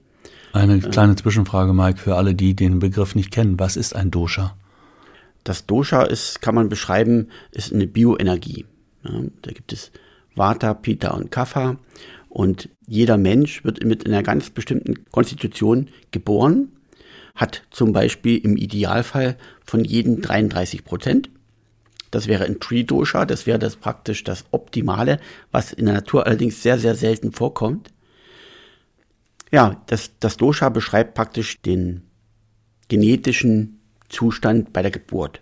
Eine 0.52 0.80
kleine 0.80 1.16
Zwischenfrage, 1.16 1.72
Mike, 1.72 1.98
für 1.98 2.16
alle, 2.16 2.34
die 2.34 2.54
den 2.54 2.78
Begriff 2.78 3.14
nicht 3.14 3.30
kennen. 3.30 3.58
Was 3.58 3.76
ist 3.76 3.94
ein 3.94 4.10
Dosha? 4.10 4.56
Das 5.44 5.66
Dosha 5.66 6.02
ist, 6.02 6.40
kann 6.40 6.54
man 6.54 6.68
beschreiben, 6.68 7.28
ist 7.50 7.72
eine 7.72 7.86
Bioenergie. 7.86 8.66
Ja, 9.04 9.20
da 9.42 9.50
gibt 9.50 9.72
es 9.72 9.90
Vata, 10.34 10.74
Pitta 10.74 11.10
und 11.12 11.30
Kapha. 11.30 11.76
Und 12.28 12.68
jeder 12.86 13.18
Mensch 13.18 13.64
wird 13.64 13.84
mit 13.84 14.06
einer 14.06 14.22
ganz 14.22 14.50
bestimmten 14.50 15.04
Konstitution 15.10 15.88
geboren, 16.12 16.72
hat 17.34 17.62
zum 17.70 17.92
Beispiel 17.92 18.38
im 18.38 18.56
Idealfall 18.56 19.36
von 19.64 19.84
jedem 19.84 20.22
33 20.22 20.84
Prozent. 20.84 21.30
Das 22.10 22.28
wäre 22.28 22.44
ein 22.44 22.60
Tree 22.60 22.84
Dosha, 22.84 23.24
das 23.24 23.46
wäre 23.46 23.58
das 23.58 23.76
praktisch 23.76 24.24
das 24.24 24.44
Optimale, 24.50 25.18
was 25.50 25.72
in 25.72 25.86
der 25.86 25.94
Natur 25.94 26.26
allerdings 26.26 26.62
sehr, 26.62 26.78
sehr 26.78 26.94
selten 26.94 27.32
vorkommt. 27.32 27.90
Ja, 29.50 29.82
das, 29.86 30.12
das 30.20 30.36
Dosha 30.38 30.68
beschreibt 30.70 31.14
praktisch 31.14 31.60
den 31.60 32.02
genetischen 32.88 33.81
Zustand 34.12 34.72
bei 34.72 34.82
der 34.82 34.90
Geburt. 34.90 35.40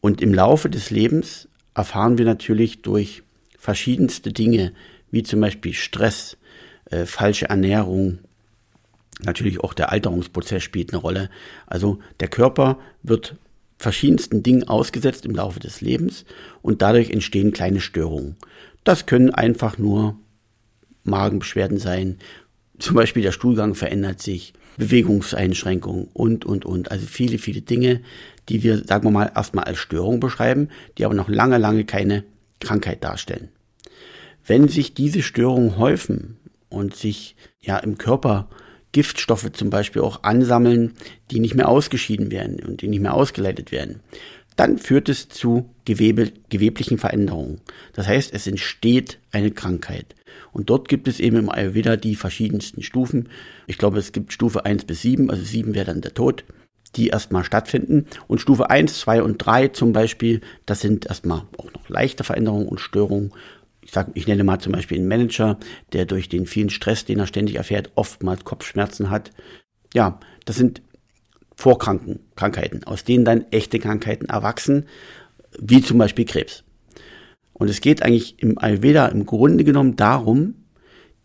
Und 0.00 0.20
im 0.20 0.32
Laufe 0.32 0.70
des 0.70 0.90
Lebens 0.90 1.48
erfahren 1.74 2.18
wir 2.18 2.24
natürlich 2.24 2.82
durch 2.82 3.22
verschiedenste 3.58 4.32
Dinge, 4.32 4.72
wie 5.10 5.22
zum 5.22 5.40
Beispiel 5.40 5.72
Stress, 5.72 6.36
äh, 6.90 7.06
falsche 7.06 7.48
Ernährung, 7.48 8.18
natürlich 9.20 9.60
auch 9.60 9.74
der 9.74 9.90
Alterungsprozess 9.90 10.62
spielt 10.62 10.92
eine 10.92 11.00
Rolle. 11.00 11.30
Also 11.66 11.98
der 12.20 12.28
Körper 12.28 12.78
wird 13.02 13.36
verschiedensten 13.78 14.42
Dingen 14.42 14.68
ausgesetzt 14.68 15.24
im 15.24 15.34
Laufe 15.34 15.60
des 15.60 15.80
Lebens 15.80 16.24
und 16.62 16.82
dadurch 16.82 17.10
entstehen 17.10 17.52
kleine 17.52 17.80
Störungen. 17.80 18.36
Das 18.84 19.06
können 19.06 19.30
einfach 19.30 19.78
nur 19.78 20.18
Magenbeschwerden 21.04 21.78
sein, 21.78 22.18
zum 22.78 22.94
Beispiel 22.94 23.22
der 23.22 23.32
Stuhlgang 23.32 23.74
verändert 23.74 24.20
sich, 24.20 24.52
Bewegungseinschränkungen 24.78 26.08
und, 26.12 26.44
und, 26.44 26.64
und. 26.64 26.90
Also 26.90 27.06
viele, 27.06 27.38
viele 27.38 27.60
Dinge, 27.60 28.00
die 28.48 28.62
wir, 28.62 28.78
sagen 28.84 29.04
wir 29.04 29.10
mal, 29.10 29.30
erstmal 29.34 29.64
als 29.64 29.78
Störung 29.78 30.20
beschreiben, 30.20 30.68
die 30.96 31.04
aber 31.04 31.14
noch 31.14 31.28
lange, 31.28 31.58
lange 31.58 31.84
keine 31.84 32.24
Krankheit 32.60 33.04
darstellen. 33.04 33.48
Wenn 34.46 34.68
sich 34.68 34.94
diese 34.94 35.22
Störungen 35.22 35.76
häufen 35.76 36.38
und 36.70 36.96
sich 36.96 37.36
ja 37.60 37.76
im 37.78 37.98
Körper 37.98 38.48
Giftstoffe 38.92 39.52
zum 39.52 39.68
Beispiel 39.68 40.00
auch 40.00 40.22
ansammeln, 40.22 40.94
die 41.30 41.40
nicht 41.40 41.54
mehr 41.54 41.68
ausgeschieden 41.68 42.30
werden 42.30 42.60
und 42.66 42.80
die 42.80 42.88
nicht 42.88 43.00
mehr 43.00 43.12
ausgeleitet 43.12 43.70
werden, 43.70 44.00
dann 44.58 44.76
führt 44.76 45.08
es 45.08 45.28
zu 45.28 45.70
Gewebe, 45.84 46.32
geweblichen 46.48 46.98
Veränderungen. 46.98 47.60
Das 47.92 48.08
heißt, 48.08 48.34
es 48.34 48.48
entsteht 48.48 49.20
eine 49.30 49.52
Krankheit. 49.52 50.16
Und 50.52 50.68
dort 50.68 50.88
gibt 50.88 51.06
es 51.06 51.20
eben 51.20 51.36
im 51.36 51.48
Ayurveda 51.48 51.96
die 51.96 52.16
verschiedensten 52.16 52.82
Stufen. 52.82 53.28
Ich 53.68 53.78
glaube, 53.78 54.00
es 54.00 54.10
gibt 54.10 54.32
Stufe 54.32 54.64
1 54.64 54.84
bis 54.84 55.02
7, 55.02 55.30
also 55.30 55.44
7 55.44 55.76
wäre 55.76 55.86
dann 55.86 56.00
der 56.00 56.12
Tod, 56.12 56.44
die 56.96 57.06
erstmal 57.06 57.44
stattfinden. 57.44 58.06
Und 58.26 58.40
Stufe 58.40 58.68
1, 58.68 58.98
2 58.98 59.22
und 59.22 59.38
3 59.38 59.68
zum 59.68 59.92
Beispiel, 59.92 60.40
das 60.66 60.80
sind 60.80 61.06
erstmal 61.06 61.42
auch 61.56 61.72
noch 61.72 61.88
leichte 61.88 62.24
Veränderungen 62.24 62.66
und 62.66 62.80
Störungen. 62.80 63.32
Ich, 63.80 63.92
sag, 63.92 64.08
ich 64.14 64.26
nenne 64.26 64.42
mal 64.42 64.58
zum 64.58 64.72
Beispiel 64.72 64.98
einen 64.98 65.06
Manager, 65.06 65.56
der 65.92 66.04
durch 66.04 66.28
den 66.28 66.46
vielen 66.46 66.70
Stress, 66.70 67.04
den 67.04 67.20
er 67.20 67.28
ständig 67.28 67.54
erfährt, 67.54 67.92
oftmals 67.94 68.44
Kopfschmerzen 68.44 69.08
hat. 69.08 69.30
Ja, 69.94 70.18
das 70.46 70.56
sind 70.56 70.82
Vorkranken, 71.58 72.20
Krankheiten, 72.36 72.84
aus 72.84 73.02
denen 73.02 73.24
dann 73.24 73.44
echte 73.50 73.80
Krankheiten 73.80 74.26
erwachsen, 74.26 74.84
wie 75.58 75.82
zum 75.82 75.98
Beispiel 75.98 76.24
Krebs. 76.24 76.62
Und 77.52 77.68
es 77.68 77.80
geht 77.80 78.00
eigentlich 78.00 78.40
im 78.40 78.58
Ayurveda 78.58 79.08
im 79.08 79.26
Grunde 79.26 79.64
genommen 79.64 79.96
darum, 79.96 80.54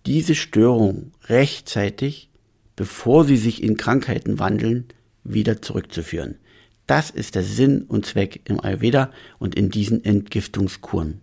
diese 0.07 0.33
Störung 0.33 1.11
rechtzeitig, 1.25 2.31
bevor 2.75 3.25
sie 3.25 3.37
sich 3.37 3.61
in 3.61 3.77
Krankheiten 3.77 4.39
wandeln, 4.39 4.85
wieder 5.23 5.61
zurückzuführen. 5.61 6.39
Das 6.87 7.11
ist 7.11 7.35
der 7.35 7.43
Sinn 7.43 7.83
und 7.83 8.07
Zweck 8.07 8.41
im 8.45 8.59
Ayurveda 8.59 9.11
und 9.37 9.53
in 9.53 9.69
diesen 9.69 10.03
Entgiftungskuren. 10.03 11.21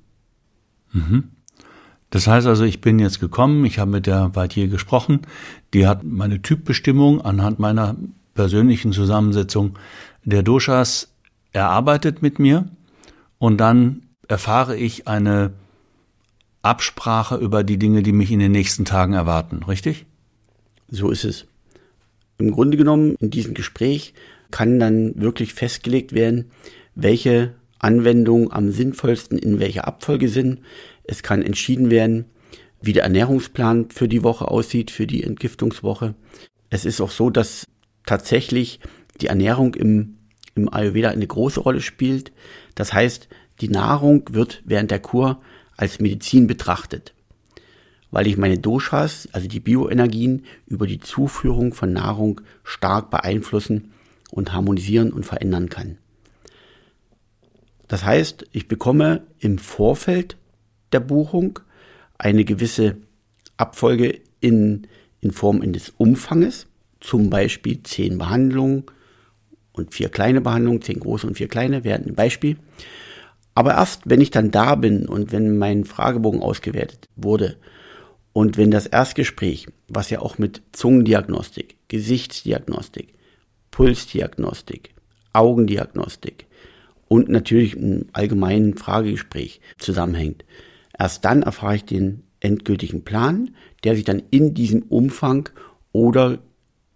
Mhm. 0.92 1.30
Das 2.10 2.28
heißt 2.28 2.46
also, 2.46 2.62
ich 2.62 2.80
bin 2.80 3.00
jetzt 3.00 3.18
gekommen, 3.18 3.64
ich 3.64 3.80
habe 3.80 3.90
mit 3.90 4.06
der 4.06 4.36
Vaitier 4.36 4.68
gesprochen, 4.68 5.22
die 5.74 5.88
hat 5.88 6.04
meine 6.04 6.42
Typbestimmung 6.42 7.20
anhand 7.20 7.58
meiner 7.58 7.96
persönlichen 8.40 8.92
Zusammensetzung 8.92 9.78
der 10.24 10.42
Doshas 10.42 11.12
erarbeitet 11.52 12.22
mit 12.22 12.38
mir 12.38 12.70
und 13.38 13.58
dann 13.58 14.04
erfahre 14.28 14.78
ich 14.78 15.06
eine 15.06 15.52
Absprache 16.62 17.36
über 17.36 17.62
die 17.64 17.76
Dinge, 17.76 18.02
die 18.02 18.12
mich 18.12 18.30
in 18.30 18.38
den 18.38 18.52
nächsten 18.52 18.86
Tagen 18.86 19.12
erwarten, 19.12 19.62
richtig? 19.64 20.06
So 20.88 21.10
ist 21.10 21.24
es. 21.24 21.48
Im 22.38 22.50
Grunde 22.50 22.78
genommen, 22.78 23.14
in 23.20 23.28
diesem 23.28 23.52
Gespräch 23.52 24.14
kann 24.50 24.80
dann 24.80 25.20
wirklich 25.20 25.52
festgelegt 25.52 26.14
werden, 26.14 26.50
welche 26.94 27.52
Anwendungen 27.78 28.50
am 28.50 28.70
sinnvollsten 28.70 29.36
in 29.36 29.60
welcher 29.60 29.86
Abfolge 29.86 30.30
sind. 30.30 30.60
Es 31.04 31.22
kann 31.22 31.42
entschieden 31.42 31.90
werden, 31.90 32.24
wie 32.80 32.94
der 32.94 33.02
Ernährungsplan 33.02 33.90
für 33.90 34.08
die 34.08 34.22
Woche 34.22 34.48
aussieht, 34.48 34.90
für 34.90 35.06
die 35.06 35.24
Entgiftungswoche. 35.24 36.14
Es 36.70 36.86
ist 36.86 37.02
auch 37.02 37.10
so, 37.10 37.28
dass 37.28 37.66
tatsächlich 38.06 38.80
die 39.20 39.26
Ernährung 39.26 39.74
im, 39.74 40.16
im 40.54 40.72
Ayurveda 40.72 41.10
eine 41.10 41.26
große 41.26 41.60
Rolle 41.60 41.80
spielt. 41.80 42.32
Das 42.74 42.92
heißt, 42.92 43.28
die 43.60 43.68
Nahrung 43.68 44.24
wird 44.30 44.62
während 44.64 44.90
der 44.90 45.00
Kur 45.00 45.40
als 45.76 46.00
Medizin 46.00 46.46
betrachtet, 46.46 47.14
weil 48.10 48.26
ich 48.26 48.36
meine 48.36 48.58
Doshas, 48.58 49.28
also 49.32 49.48
die 49.48 49.60
Bioenergien, 49.60 50.44
über 50.66 50.86
die 50.86 51.00
Zuführung 51.00 51.72
von 51.72 51.92
Nahrung 51.92 52.40
stark 52.64 53.10
beeinflussen 53.10 53.92
und 54.30 54.52
harmonisieren 54.52 55.12
und 55.12 55.24
verändern 55.24 55.68
kann. 55.68 55.98
Das 57.88 58.04
heißt, 58.04 58.46
ich 58.52 58.68
bekomme 58.68 59.26
im 59.40 59.58
Vorfeld 59.58 60.36
der 60.92 61.00
Buchung 61.00 61.58
eine 62.18 62.44
gewisse 62.44 62.96
Abfolge 63.56 64.20
in, 64.40 64.86
in 65.20 65.32
Form 65.32 65.60
des 65.72 65.90
Umfanges, 65.96 66.66
zum 67.00 67.30
Beispiel 67.30 67.82
zehn 67.82 68.18
Behandlungen 68.18 68.84
und 69.72 69.94
vier 69.94 70.08
kleine 70.08 70.40
Behandlungen, 70.40 70.82
zehn 70.82 71.00
große 71.00 71.26
und 71.26 71.36
vier 71.36 71.48
kleine, 71.48 71.84
wären 71.84 72.06
ein 72.06 72.14
Beispiel. 72.14 72.56
Aber 73.54 73.72
erst, 73.72 74.02
wenn 74.04 74.20
ich 74.20 74.30
dann 74.30 74.50
da 74.50 74.74
bin 74.74 75.06
und 75.06 75.32
wenn 75.32 75.58
mein 75.58 75.84
Fragebogen 75.84 76.40
ausgewertet 76.40 77.08
wurde 77.16 77.56
und 78.32 78.56
wenn 78.56 78.70
das 78.70 78.86
Erstgespräch, 78.86 79.66
was 79.88 80.10
ja 80.10 80.20
auch 80.20 80.38
mit 80.38 80.62
Zungendiagnostik, 80.72 81.76
Gesichtsdiagnostik, 81.88 83.14
Pulsdiagnostik, 83.70 84.94
Augendiagnostik 85.32 86.46
und 87.08 87.28
natürlich 87.28 87.76
einem 87.76 88.06
allgemeinen 88.12 88.76
Fragegespräch 88.76 89.60
zusammenhängt, 89.78 90.44
erst 90.98 91.24
dann 91.24 91.42
erfahre 91.42 91.76
ich 91.76 91.84
den 91.84 92.22
endgültigen 92.40 93.04
Plan, 93.04 93.50
der 93.84 93.96
sich 93.96 94.04
dann 94.04 94.22
in 94.30 94.54
diesem 94.54 94.82
Umfang 94.82 95.48
oder 95.92 96.38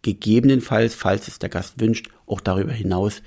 gegebenenfalls, 0.04 0.94
falls 0.94 1.26
es 1.26 1.40
der 1.40 1.49
Gast 1.49 1.80
wünscht, 1.80 2.08
auch 2.26 2.40
darüber 2.40 2.73
hinaus 2.73 3.23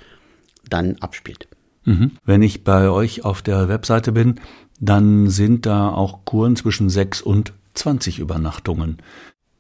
dann 0.70 0.96
abspielt. 1.00 1.50
Mhm. 1.84 2.12
Wenn 2.24 2.42
ich 2.42 2.64
bei 2.64 2.90
euch 2.90 3.26
auf 3.26 3.42
der 3.42 3.68
Webseite 3.68 4.14
bin, 4.14 4.40
dann 4.80 5.30
sind 5.30 5.66
da 5.66 5.90
auch 5.90 6.24
Kuren 6.24 6.56
zwischen 6.56 6.90
6 6.90 7.22
und 7.22 7.54
20 7.74 8.20
Übernachtungen. 8.20 8.98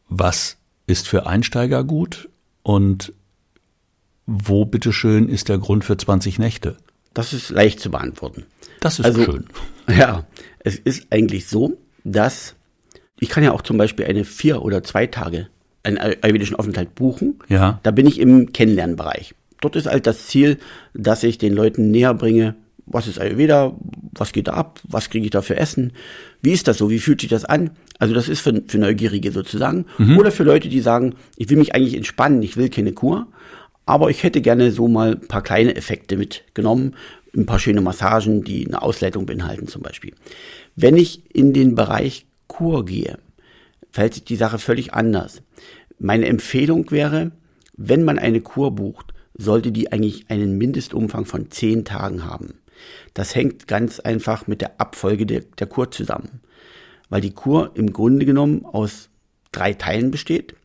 Was 0.07 0.57
ist 0.85 1.07
für 1.07 1.27
Einsteiger 1.27 1.83
gut 1.83 2.29
und 2.63 3.13
wo 4.25 4.65
bitteschön 4.65 5.27
ist 5.27 5.49
der 5.49 5.57
Grund 5.57 5.83
für 5.83 5.97
20 5.97 6.39
Nächte? 6.39 6.77
Das 7.13 7.33
ist 7.33 7.49
leicht 7.49 7.79
zu 7.79 7.89
beantworten. 7.89 8.45
Das 8.79 8.99
ist 8.99 9.05
also, 9.05 9.23
schön. 9.23 9.45
Ja, 9.89 10.25
es 10.59 10.75
ist 10.75 11.07
eigentlich 11.11 11.47
so, 11.47 11.77
dass 12.03 12.55
ich 13.19 13.29
kann 13.29 13.43
ja 13.43 13.53
auch 13.53 13.61
zum 13.61 13.77
Beispiel 13.77 14.05
eine 14.05 14.25
vier 14.25 14.61
oder 14.61 14.83
zwei 14.83 15.07
Tage 15.07 15.47
einen 15.87 15.97
ayurvedischen 15.97 16.55
Aufenthalt 16.55 16.95
buchen. 16.95 17.39
Ja. 17.47 17.79
Da 17.83 17.91
bin 17.91 18.05
ich 18.05 18.19
im 18.19 18.51
Kennenlernbereich. 18.51 19.33
Dort 19.61 19.75
ist 19.75 19.87
halt 19.87 20.05
das 20.05 20.27
Ziel, 20.27 20.57
dass 20.93 21.23
ich 21.23 21.37
den 21.37 21.53
Leuten 21.53 21.89
näher 21.89 22.13
bringe, 22.13 22.55
was 22.85 23.07
ist 23.07 23.19
Ayurveda, 23.19 23.75
was 24.13 24.31
geht 24.31 24.47
da 24.47 24.53
ab, 24.53 24.79
was 24.87 25.09
kriege 25.09 25.25
ich 25.25 25.31
da 25.31 25.41
für 25.41 25.57
Essen, 25.57 25.93
wie 26.41 26.51
ist 26.51 26.67
das 26.67 26.77
so, 26.77 26.89
wie 26.89 26.99
fühlt 26.99 27.21
sich 27.21 27.29
das 27.29 27.43
an? 27.43 27.71
Also 27.99 28.13
das 28.13 28.29
ist 28.29 28.41
für, 28.41 28.61
für 28.67 28.77
Neugierige 28.77 29.31
sozusagen. 29.31 29.85
Mhm. 29.97 30.17
Oder 30.17 30.31
für 30.31 30.43
Leute, 30.43 30.69
die 30.69 30.79
sagen, 30.79 31.15
ich 31.35 31.49
will 31.49 31.57
mich 31.57 31.75
eigentlich 31.75 31.95
entspannen, 31.95 32.41
ich 32.43 32.55
will 32.55 32.69
keine 32.69 32.93
Kur, 32.93 33.27
aber 33.85 34.09
ich 34.09 34.23
hätte 34.23 34.41
gerne 34.41 34.71
so 34.71 34.87
mal 34.87 35.13
ein 35.13 35.27
paar 35.27 35.41
kleine 35.41 35.75
Effekte 35.75 36.17
mitgenommen, 36.17 36.95
ein 37.35 37.45
paar 37.45 37.59
schöne 37.59 37.81
Massagen, 37.81 38.43
die 38.43 38.65
eine 38.65 38.81
Ausleitung 38.81 39.25
beinhalten 39.25 39.67
zum 39.67 39.81
Beispiel. 39.81 40.13
Wenn 40.75 40.95
ich 40.95 41.23
in 41.33 41.53
den 41.53 41.75
Bereich 41.75 42.25
Kur 42.47 42.85
gehe, 42.85 43.17
verhält 43.91 44.13
sich 44.13 44.23
die 44.23 44.35
Sache 44.35 44.59
völlig 44.59 44.93
anders. 44.93 45.41
Meine 45.99 46.27
Empfehlung 46.27 46.91
wäre, 46.91 47.31
wenn 47.75 48.03
man 48.03 48.19
eine 48.19 48.41
Kur 48.41 48.71
bucht, 48.75 49.13
sollte 49.35 49.71
die 49.71 49.91
eigentlich 49.91 50.29
einen 50.29 50.57
Mindestumfang 50.57 51.25
von 51.25 51.51
zehn 51.51 51.85
Tagen 51.85 52.25
haben. 52.25 52.59
Das 53.13 53.35
hängt 53.35 53.67
ganz 53.67 53.99
einfach 53.99 54.47
mit 54.47 54.61
der 54.61 54.79
Abfolge 54.79 55.25
der, 55.25 55.41
der 55.41 55.67
Kur 55.67 55.91
zusammen, 55.91 56.41
weil 57.09 57.21
die 57.21 57.33
Kur 57.33 57.71
im 57.75 57.93
Grunde 57.93 58.25
genommen 58.25 58.65
aus 58.65 59.09
drei 59.51 59.73
Teilen 59.73 60.11
besteht. 60.11 60.55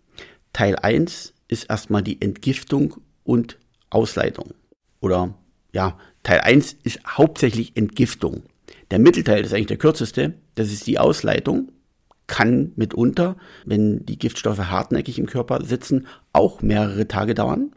Teil 0.52 0.76
1 0.76 1.32
ist 1.48 1.64
erstmal 1.64 2.02
die 2.02 2.20
Entgiftung 2.20 2.96
und 3.24 3.58
Ausleitung. 3.90 4.54
Oder 5.00 5.34
ja, 5.72 5.98
Teil 6.22 6.40
1 6.40 6.76
ist 6.84 7.00
hauptsächlich 7.06 7.76
Entgiftung. 7.76 8.42
Der 8.90 8.98
Mittelteil 8.98 9.44
ist 9.44 9.54
eigentlich 9.54 9.66
der 9.66 9.78
kürzeste, 9.78 10.34
das 10.54 10.70
ist 10.70 10.86
die 10.86 10.98
Ausleitung, 10.98 11.72
kann 12.26 12.72
mitunter, 12.76 13.36
wenn 13.64 14.06
die 14.06 14.18
Giftstoffe 14.18 14.58
hartnäckig 14.58 15.18
im 15.18 15.26
Körper 15.26 15.64
sitzen, 15.64 16.06
auch 16.32 16.62
mehrere 16.62 17.08
Tage 17.08 17.34
dauern 17.34 17.72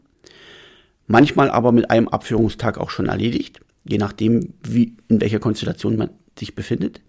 manchmal 1.06 1.50
aber 1.50 1.72
mit 1.72 1.90
einem 1.90 2.08
Abführungstag 2.08 2.78
auch 2.78 2.90
schon 2.90 3.06
erledigt, 3.06 3.60
je 3.84 3.98
nachdem, 3.98 4.54
wie, 4.62 4.96
in 5.08 5.20
welcher 5.20 5.38
Konstellation 5.38 5.96
man 5.96 6.10
sich 6.38 6.54
befindet. 6.54 7.00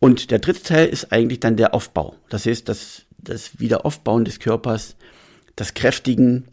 Und 0.00 0.30
der 0.30 0.38
dritte 0.38 0.62
Teil 0.62 0.88
ist 0.88 1.12
eigentlich 1.12 1.40
dann 1.40 1.56
der 1.56 1.74
Aufbau. 1.74 2.14
Das 2.28 2.46
heißt, 2.46 2.68
das, 2.68 3.06
das 3.18 3.58
Wiederaufbauen 3.60 4.24
des 4.24 4.38
Körpers, 4.38 4.96
das 5.56 5.74
Kräftigen. 5.74 6.46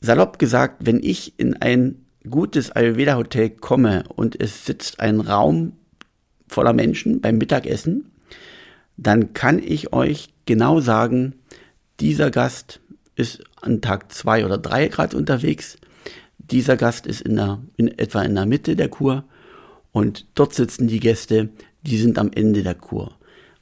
Salopp 0.00 0.38
gesagt, 0.38 0.84
wenn 0.84 1.00
ich 1.02 1.38
in 1.38 1.54
ein 1.62 2.04
gutes 2.28 2.72
Ayurveda-Hotel 2.72 3.50
komme 3.50 4.04
und 4.14 4.40
es 4.40 4.66
sitzt 4.66 5.00
ein 5.00 5.20
Raum 5.20 5.74
voller 6.48 6.72
Menschen 6.72 7.20
beim 7.20 7.38
Mittagessen, 7.38 8.11
dann 8.96 9.32
kann 9.32 9.60
ich 9.62 9.92
euch 9.92 10.28
genau 10.46 10.80
sagen, 10.80 11.34
dieser 12.00 12.30
Gast 12.30 12.80
ist 13.16 13.44
an 13.60 13.80
Tag 13.80 14.12
zwei 14.12 14.44
oder 14.44 14.58
drei 14.58 14.88
Grad 14.88 15.14
unterwegs. 15.14 15.76
Dieser 16.38 16.76
Gast 16.76 17.06
ist 17.06 17.20
in, 17.20 17.36
der, 17.36 17.60
in 17.76 17.98
etwa 17.98 18.22
in 18.22 18.34
der 18.34 18.46
Mitte 18.46 18.76
der 18.76 18.88
Kur 18.88 19.24
und 19.92 20.26
dort 20.34 20.54
sitzen 20.54 20.88
die 20.88 21.00
Gäste, 21.00 21.50
die 21.82 21.98
sind 21.98 22.18
am 22.18 22.30
Ende 22.32 22.62
der 22.62 22.74
Kur. 22.74 23.12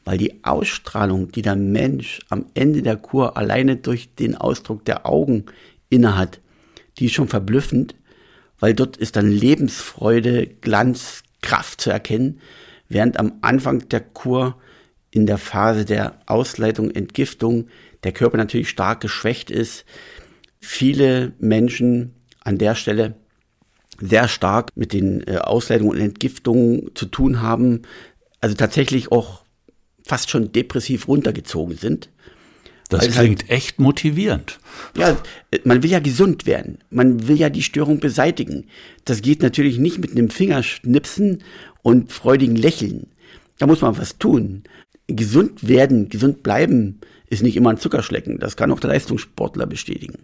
Weil 0.05 0.19
die 0.19 0.45
Ausstrahlung, 0.45 1.31
die 1.31 1.43
der 1.43 1.57
Mensch 1.57 2.21
am 2.31 2.47
Ende 2.55 2.83
der 2.83 2.97
Kur 2.97 3.37
alleine 3.37 3.77
durch 3.77 4.14
den 4.14 4.37
Ausdruck 4.37 4.85
der 4.85 5.07
Augen 5.07 5.45
innehat, 5.90 6.40
die 6.99 7.07
ist 7.07 7.12
schon 7.12 7.29
verblüffend, 7.29 7.95
weil 8.59 8.75
dort 8.75 8.97
ist 8.97 9.16
dann 9.16 9.31
Lebensfreude, 9.31 10.47
Glanz, 10.47 11.23
Kraft 11.43 11.81
zu 11.81 11.90
erkennen, 11.90 12.40
während 12.88 13.19
am 13.19 13.35
Anfang 13.40 13.88
der 13.88 14.01
Kur 14.01 14.57
in 15.11 15.27
der 15.27 15.38
Phase 15.38 15.85
der 15.85 16.20
Ausleitung, 16.27 16.90
Entgiftung 16.90 17.68
der 18.05 18.12
Körper 18.12 18.37
natürlich 18.37 18.68
stark 18.68 19.01
geschwächt 19.01 19.51
ist. 19.51 19.85
Viele 20.61 21.33
Menschen 21.38 22.14
an 22.40 22.59
der 22.59 22.75
Stelle 22.75 23.14
sehr 24.01 24.29
stark 24.29 24.70
mit 24.75 24.92
den 24.92 25.27
äh, 25.27 25.37
Ausleitungen 25.37 25.92
und 25.92 26.01
Entgiftungen 26.01 26.90
zu 26.94 27.07
tun 27.07 27.42
haben, 27.42 27.83
also 28.40 28.55
tatsächlich 28.55 29.12
auch 29.12 29.44
fast 30.05 30.31
schon 30.31 30.53
depressiv 30.53 31.09
runtergezogen 31.09 31.77
sind. 31.77 32.09
Das 32.88 33.03
halt 33.03 33.12
klingt 33.12 33.42
halt, 33.42 33.51
echt 33.51 33.79
motivierend. 33.79 34.59
Ja, 34.96 35.16
man 35.64 35.83
will 35.83 35.90
ja 35.90 36.01
gesund 36.01 36.46
werden. 36.46 36.79
Man 36.90 37.29
will 37.29 37.38
ja 37.38 37.49
die 37.49 37.62
Störung 37.62 38.01
beseitigen. 38.01 38.66
Das 39.05 39.23
geht 39.23 39.42
natürlich 39.42 39.79
nicht 39.79 39.99
mit 39.99 40.11
einem 40.11 40.29
Fingerschnipsen 40.29 41.44
und 41.83 42.11
freudigen 42.11 42.57
Lächeln. 42.57 43.07
Da 43.59 43.68
muss 43.68 43.83
man 43.83 43.96
was 43.96 44.18
tun. 44.18 44.64
Gesund 45.16 45.66
werden, 45.66 46.09
gesund 46.09 46.42
bleiben 46.42 47.01
ist 47.29 47.42
nicht 47.42 47.57
immer 47.57 47.70
ein 47.70 47.79
Zuckerschlecken. 47.79 48.38
Das 48.38 48.57
kann 48.57 48.73
auch 48.73 48.81
der 48.81 48.90
Leistungssportler 48.90 49.66
bestätigen. 49.66 50.18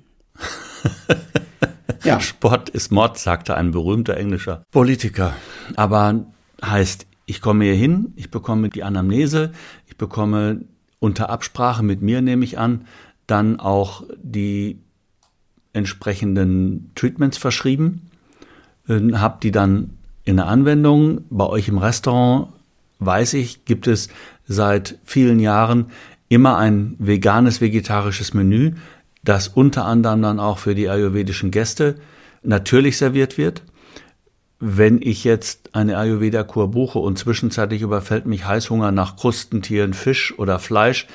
ja. 2.05 2.21
Sport 2.21 2.69
ist 2.69 2.93
Mord, 2.93 3.19
sagte 3.19 3.57
ein 3.57 3.71
berühmter 3.71 4.17
englischer 4.17 4.65
Politiker. 4.71 5.35
Aber 5.77 6.27
heißt, 6.65 7.07
ich 7.27 7.41
komme 7.41 7.65
hier 7.65 7.75
hin, 7.75 8.13
ich 8.17 8.31
bekomme 8.31 8.69
die 8.69 8.85
Anamnese, 8.85 9.53
ich 9.87 9.97
bekomme 9.97 10.63
unter 10.99 11.31
Absprache 11.31 11.83
mit 11.83 12.03
mir, 12.03 12.23
nehme 12.23 12.45
ich 12.45 12.59
an, 12.59 12.87
dann 13.27 13.61
auch 13.61 14.05
die 14.23 14.79
entsprechenden 15.73 16.93
Treatments 16.95 17.37
verschrieben, 17.37 18.11
äh, 18.89 19.13
habe 19.13 19.39
die 19.43 19.51
dann 19.51 19.99
in 20.25 20.37
der 20.37 20.47
Anwendung. 20.47 21.25
Bei 21.31 21.47
euch 21.47 21.69
im 21.69 21.79
Restaurant, 21.79 22.49
weiß 22.99 23.35
ich, 23.35 23.65
gibt 23.65 23.87
es 23.87 24.09
seit 24.47 24.99
vielen 25.05 25.41
Jahren 25.41 25.87
immer 26.29 26.57
ein 26.57 26.97
veganes, 26.99 27.61
vegetarisches 27.61 28.35
Menü. 28.35 28.73
das 29.23 29.49
unter 29.49 29.85
anderem 29.87 30.23
dann 30.23 30.39
auch 30.39 30.59
für 30.59 30.77
die 30.77 30.89
ayurvedischen 30.89 31.51
Gäste 31.51 31.97
natürlich 32.45 32.97
serviert 32.97 33.37
wird. 33.37 33.63
Wenn 34.61 35.03
ich 35.03 35.25
jetzt 35.25 35.75
eine 35.75 35.99
Ayurveda-Kur 35.99 36.71
buche 36.71 37.01
und 37.01 37.19
zwischenzeitlich 37.19 37.83
überfällt 37.83 38.25
mich 38.27 38.47
Heißhunger 38.47 38.93
nach 38.93 39.17
Krustentieren, 39.17 39.95
Fisch 39.95 40.33
oder 40.39 40.61
Fleisch, 40.61 41.09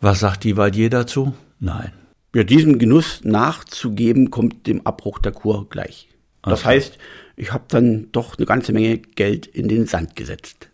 was 0.00 0.20
sagt 0.20 0.44
die 0.44 0.56
Valier 0.56 0.90
dazu? 0.90 1.34
Nein. 1.58 1.92
Ja, 2.34 2.44
diesem 2.44 2.78
Genuss 2.78 3.22
nachzugeben, 3.24 4.30
kommt 4.30 4.66
dem 4.66 4.86
Abbruch 4.86 5.18
der 5.18 5.32
Kur 5.32 5.68
gleich. 5.68 6.08
Das 6.42 6.60
okay. 6.60 6.68
heißt, 6.68 6.98
ich 7.36 7.52
habe 7.52 7.64
dann 7.68 8.12
doch 8.12 8.38
eine 8.38 8.46
ganze 8.46 8.72
Menge 8.72 8.98
Geld 8.98 9.46
in 9.46 9.68
den 9.68 9.86
Sand 9.86 10.14
gesetzt. 10.14 10.68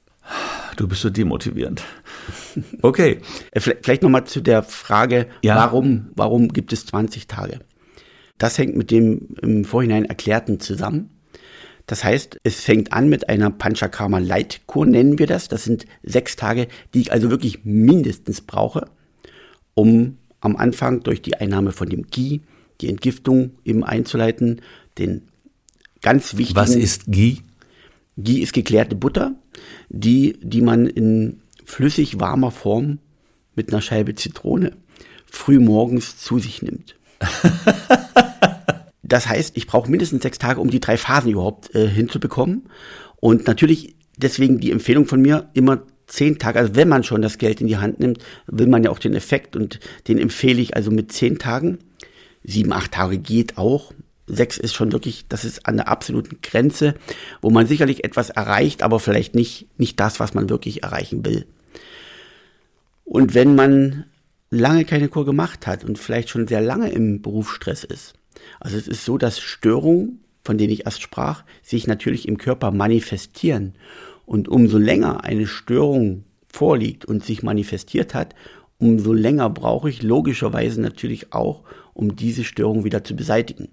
Du 0.76 0.88
bist 0.88 1.02
so 1.02 1.10
demotivierend. 1.10 1.82
Okay. 2.82 3.20
Äh, 3.50 3.60
vielleicht 3.60 4.02
nochmal 4.02 4.24
zu 4.24 4.40
der 4.40 4.62
Frage, 4.62 5.26
ja. 5.42 5.56
warum, 5.56 6.10
warum 6.14 6.48
gibt 6.48 6.72
es 6.72 6.86
20 6.86 7.26
Tage? 7.26 7.58
Das 8.38 8.58
hängt 8.58 8.76
mit 8.76 8.90
dem 8.90 9.34
im 9.42 9.64
Vorhinein 9.64 10.04
Erklärten 10.04 10.60
zusammen. 10.60 11.10
Das 11.86 12.04
heißt, 12.04 12.40
es 12.44 12.60
fängt 12.60 12.92
an 12.92 13.08
mit 13.08 13.28
einer 13.28 13.50
Panchakarma 13.50 14.18
Leitkur, 14.18 14.86
nennen 14.86 15.18
wir 15.18 15.26
das. 15.26 15.48
Das 15.48 15.64
sind 15.64 15.86
sechs 16.02 16.36
Tage, 16.36 16.68
die 16.94 17.00
ich 17.00 17.12
also 17.12 17.30
wirklich 17.30 17.64
mindestens 17.64 18.40
brauche, 18.40 18.86
um 19.74 20.18
am 20.40 20.56
Anfang 20.56 21.02
durch 21.02 21.20
die 21.20 21.36
Einnahme 21.36 21.72
von 21.72 21.88
dem 21.88 22.06
Ghee 22.06 22.40
die 22.80 22.88
Entgiftung 22.88 23.52
eben 23.64 23.84
einzuleiten, 23.84 24.60
den 24.98 25.22
ganz 26.00 26.36
wichtigen. 26.36 26.60
Was 26.60 26.74
ist 26.74 27.06
Ghee? 27.06 27.38
Ghee 28.16 28.38
ist 28.38 28.52
geklärte 28.52 28.94
Butter, 28.94 29.34
die, 29.88 30.38
die 30.42 30.60
man 30.60 30.86
in 30.86 31.42
flüssig 31.64 32.20
warmer 32.20 32.50
Form 32.50 32.98
mit 33.54 33.72
einer 33.72 33.82
Scheibe 33.82 34.14
Zitrone 34.14 34.72
früh 35.26 35.58
morgens 35.58 36.18
zu 36.18 36.38
sich 36.38 36.62
nimmt. 36.62 36.94
das 39.02 39.28
heißt, 39.28 39.56
ich 39.56 39.66
brauche 39.66 39.90
mindestens 39.90 40.22
sechs 40.22 40.38
Tage, 40.38 40.60
um 40.60 40.70
die 40.70 40.80
drei 40.80 40.96
Phasen 40.96 41.32
überhaupt 41.32 41.74
äh, 41.74 41.88
hinzubekommen. 41.88 42.68
Und 43.16 43.46
natürlich 43.46 43.96
deswegen 44.16 44.60
die 44.60 44.70
Empfehlung 44.70 45.06
von 45.06 45.20
mir, 45.20 45.50
immer 45.54 45.82
zehn 46.06 46.38
Tage, 46.38 46.58
also 46.58 46.74
wenn 46.74 46.88
man 46.88 47.02
schon 47.02 47.22
das 47.22 47.38
Geld 47.38 47.60
in 47.60 47.66
die 47.66 47.78
Hand 47.78 47.98
nimmt, 47.98 48.18
will 48.46 48.66
man 48.66 48.84
ja 48.84 48.90
auch 48.90 48.98
den 48.98 49.14
Effekt 49.14 49.56
und 49.56 49.80
den 50.06 50.18
empfehle 50.18 50.60
ich 50.60 50.76
also 50.76 50.90
mit 50.90 51.12
zehn 51.12 51.38
Tagen. 51.38 51.78
Sieben, 52.42 52.72
acht 52.72 52.92
Tage 52.92 53.18
geht 53.18 53.56
auch. 53.56 53.92
Sechs 54.26 54.56
ist 54.56 54.74
schon 54.74 54.92
wirklich, 54.92 55.26
das 55.28 55.44
ist 55.44 55.66
an 55.66 55.76
der 55.76 55.88
absoluten 55.88 56.38
Grenze, 56.42 56.94
wo 57.42 57.50
man 57.50 57.66
sicherlich 57.66 58.04
etwas 58.04 58.30
erreicht, 58.30 58.82
aber 58.82 58.98
vielleicht 58.98 59.34
nicht, 59.34 59.68
nicht 59.78 60.00
das, 60.00 60.18
was 60.18 60.32
man 60.32 60.48
wirklich 60.48 60.82
erreichen 60.82 61.24
will. 61.24 61.46
Und 63.04 63.34
wenn 63.34 63.54
man 63.54 64.06
lange 64.50 64.84
keine 64.84 65.08
Kur 65.08 65.26
gemacht 65.26 65.66
hat 65.66 65.84
und 65.84 65.98
vielleicht 65.98 66.30
schon 66.30 66.48
sehr 66.48 66.62
lange 66.62 66.90
im 66.90 67.20
Berufsstress 67.20 67.84
ist, 67.84 68.14
also 68.60 68.76
es 68.76 68.88
ist 68.88 69.04
so, 69.04 69.18
dass 69.18 69.40
Störungen, 69.40 70.20
von 70.42 70.58
denen 70.58 70.72
ich 70.72 70.86
erst 70.86 71.02
sprach, 71.02 71.44
sich 71.62 71.86
natürlich 71.86 72.28
im 72.28 72.38
Körper 72.38 72.70
manifestieren. 72.70 73.74
Und 74.26 74.48
umso 74.48 74.78
länger 74.78 75.24
eine 75.24 75.46
Störung 75.46 76.24
vorliegt 76.48 77.04
und 77.04 77.24
sich 77.24 77.42
manifestiert 77.42 78.14
hat, 78.14 78.34
umso 78.84 79.14
länger 79.14 79.48
brauche 79.48 79.88
ich 79.88 80.02
logischerweise 80.02 80.78
natürlich 80.78 81.32
auch, 81.32 81.62
um 81.94 82.16
diese 82.16 82.44
Störung 82.44 82.84
wieder 82.84 83.02
zu 83.02 83.16
beseitigen. 83.16 83.68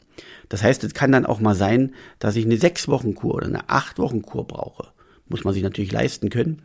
Das 0.47 0.63
heißt, 0.63 0.86
es 0.86 0.93
kann 0.93 1.12
dann 1.12 1.26
auch 1.26 1.41
mal 1.41 1.54
sein, 1.54 1.93
dass 2.17 2.38
ich 2.38 2.45
eine 2.45 2.56
sechs 2.56 2.88
Wochen 2.88 3.13
Kur 3.13 3.36
oder 3.36 3.47
eine 3.47 3.69
acht 3.69 4.00
Wochen 4.00 4.21
Kur 4.21 4.47
brauche. 4.47 4.88
Muss 5.28 5.43
man 5.43 5.54
sich 5.54 5.63
natürlich 5.63 5.91
leisten 5.91 6.30
können. 6.30 6.62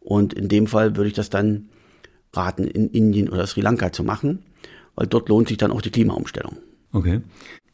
Und 0.00 0.34
in 0.34 0.48
dem 0.48 0.66
Fall 0.66 0.94
würde 0.94 1.08
ich 1.08 1.14
das 1.14 1.30
dann 1.30 1.70
raten, 2.34 2.64
in 2.64 2.90
Indien 2.90 3.30
oder 3.30 3.46
Sri 3.46 3.62
Lanka 3.62 3.92
zu 3.92 4.04
machen, 4.04 4.42
weil 4.94 5.06
dort 5.06 5.30
lohnt 5.30 5.48
sich 5.48 5.56
dann 5.56 5.72
auch 5.72 5.80
die 5.80 5.90
Klimaumstellung. 5.90 6.58
Okay. 6.92 7.22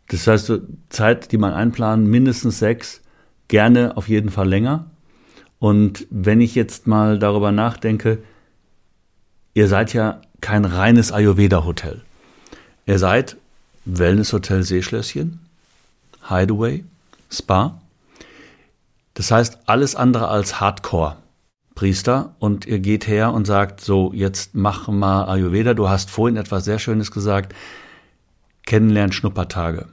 Das 0.06 0.28
heißt, 0.28 0.52
Zeit, 0.88 1.32
die 1.32 1.38
man 1.38 1.52
einplanen, 1.52 2.06
mindestens 2.08 2.60
sechs, 2.60 3.02
gerne 3.48 3.96
auf 3.96 4.08
jeden 4.08 4.30
Fall 4.30 4.48
länger. 4.48 4.88
Und 5.58 6.06
wenn 6.10 6.40
ich 6.40 6.54
jetzt 6.54 6.86
mal 6.86 7.18
darüber 7.18 7.50
nachdenke, 7.50 8.18
ihr 9.54 9.68
seid 9.68 9.92
ja 9.92 10.20
kein 10.40 10.64
reines 10.64 11.12
Ayurveda-Hotel. 11.12 12.02
Ihr 12.86 12.98
seid 12.98 13.36
Wellness-Hotel 13.84 14.62
Seeschlösschen, 14.62 15.40
Hideaway, 16.28 16.84
Spa. 17.30 17.80
Das 19.14 19.30
heißt, 19.30 19.58
alles 19.66 19.94
andere 19.94 20.28
als 20.28 20.60
Hardcore. 20.60 21.16
Priester 21.74 22.34
und 22.38 22.66
ihr 22.66 22.80
geht 22.80 23.06
her 23.06 23.32
und 23.32 23.46
sagt, 23.46 23.80
so, 23.80 24.12
jetzt 24.12 24.54
mach 24.54 24.88
mal 24.88 25.24
Ayurveda. 25.24 25.74
Du 25.74 25.88
hast 25.88 26.10
vorhin 26.10 26.36
etwas 26.36 26.64
sehr 26.64 26.78
Schönes 26.78 27.10
gesagt. 27.10 27.54
Kennenlernen 28.66 29.12
Schnuppertage. 29.12 29.86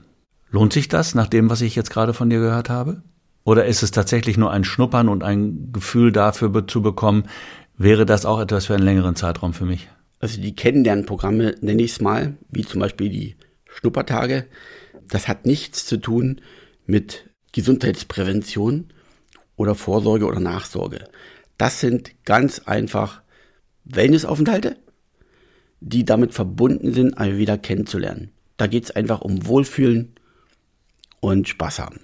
Lohnt 0.50 0.72
sich 0.72 0.88
das 0.88 1.14
nach 1.14 1.26
dem, 1.26 1.48
was 1.48 1.62
ich 1.62 1.74
jetzt 1.76 1.90
gerade 1.90 2.12
von 2.12 2.28
dir 2.28 2.38
gehört 2.38 2.70
habe? 2.70 3.02
Oder 3.44 3.64
ist 3.64 3.82
es 3.82 3.90
tatsächlich 3.90 4.36
nur 4.36 4.50
ein 4.50 4.64
Schnuppern 4.64 5.08
und 5.08 5.24
ein 5.24 5.72
Gefühl 5.72 6.12
dafür 6.12 6.66
zu 6.66 6.82
bekommen, 6.82 7.24
wäre 7.80 8.04
das 8.04 8.26
auch 8.26 8.40
etwas 8.40 8.66
für 8.66 8.74
einen 8.74 8.84
längeren 8.84 9.16
Zeitraum 9.16 9.54
für 9.54 9.64
mich? 9.64 9.88
Also 10.18 10.40
die 10.40 10.54
Kennenlernprogramme 10.54 11.54
nenne 11.62 11.82
ich 11.82 11.92
es 11.92 12.00
mal, 12.00 12.36
wie 12.50 12.64
zum 12.64 12.80
Beispiel 12.80 13.08
die 13.08 13.36
Schnuppertage. 13.64 14.46
Das 15.08 15.28
hat 15.28 15.46
nichts 15.46 15.86
zu 15.86 15.96
tun 15.96 16.42
mit 16.84 17.30
Gesundheitsprävention 17.52 18.92
oder 19.56 19.74
Vorsorge 19.74 20.26
oder 20.26 20.40
Nachsorge. 20.40 21.08
Das 21.56 21.80
sind 21.80 22.12
ganz 22.24 22.60
einfach 22.60 23.22
Wellnessaufenthalte, 23.84 24.76
die 25.80 26.04
damit 26.04 26.34
verbunden 26.34 26.92
sind, 26.92 27.18
Ayurveda 27.18 27.56
kennenzulernen. 27.56 28.30
Da 28.58 28.66
geht 28.66 28.84
es 28.84 28.90
einfach 28.90 29.22
um 29.22 29.46
Wohlfühlen 29.46 30.12
und 31.20 31.48
Spaß 31.48 31.78
haben. 31.78 32.00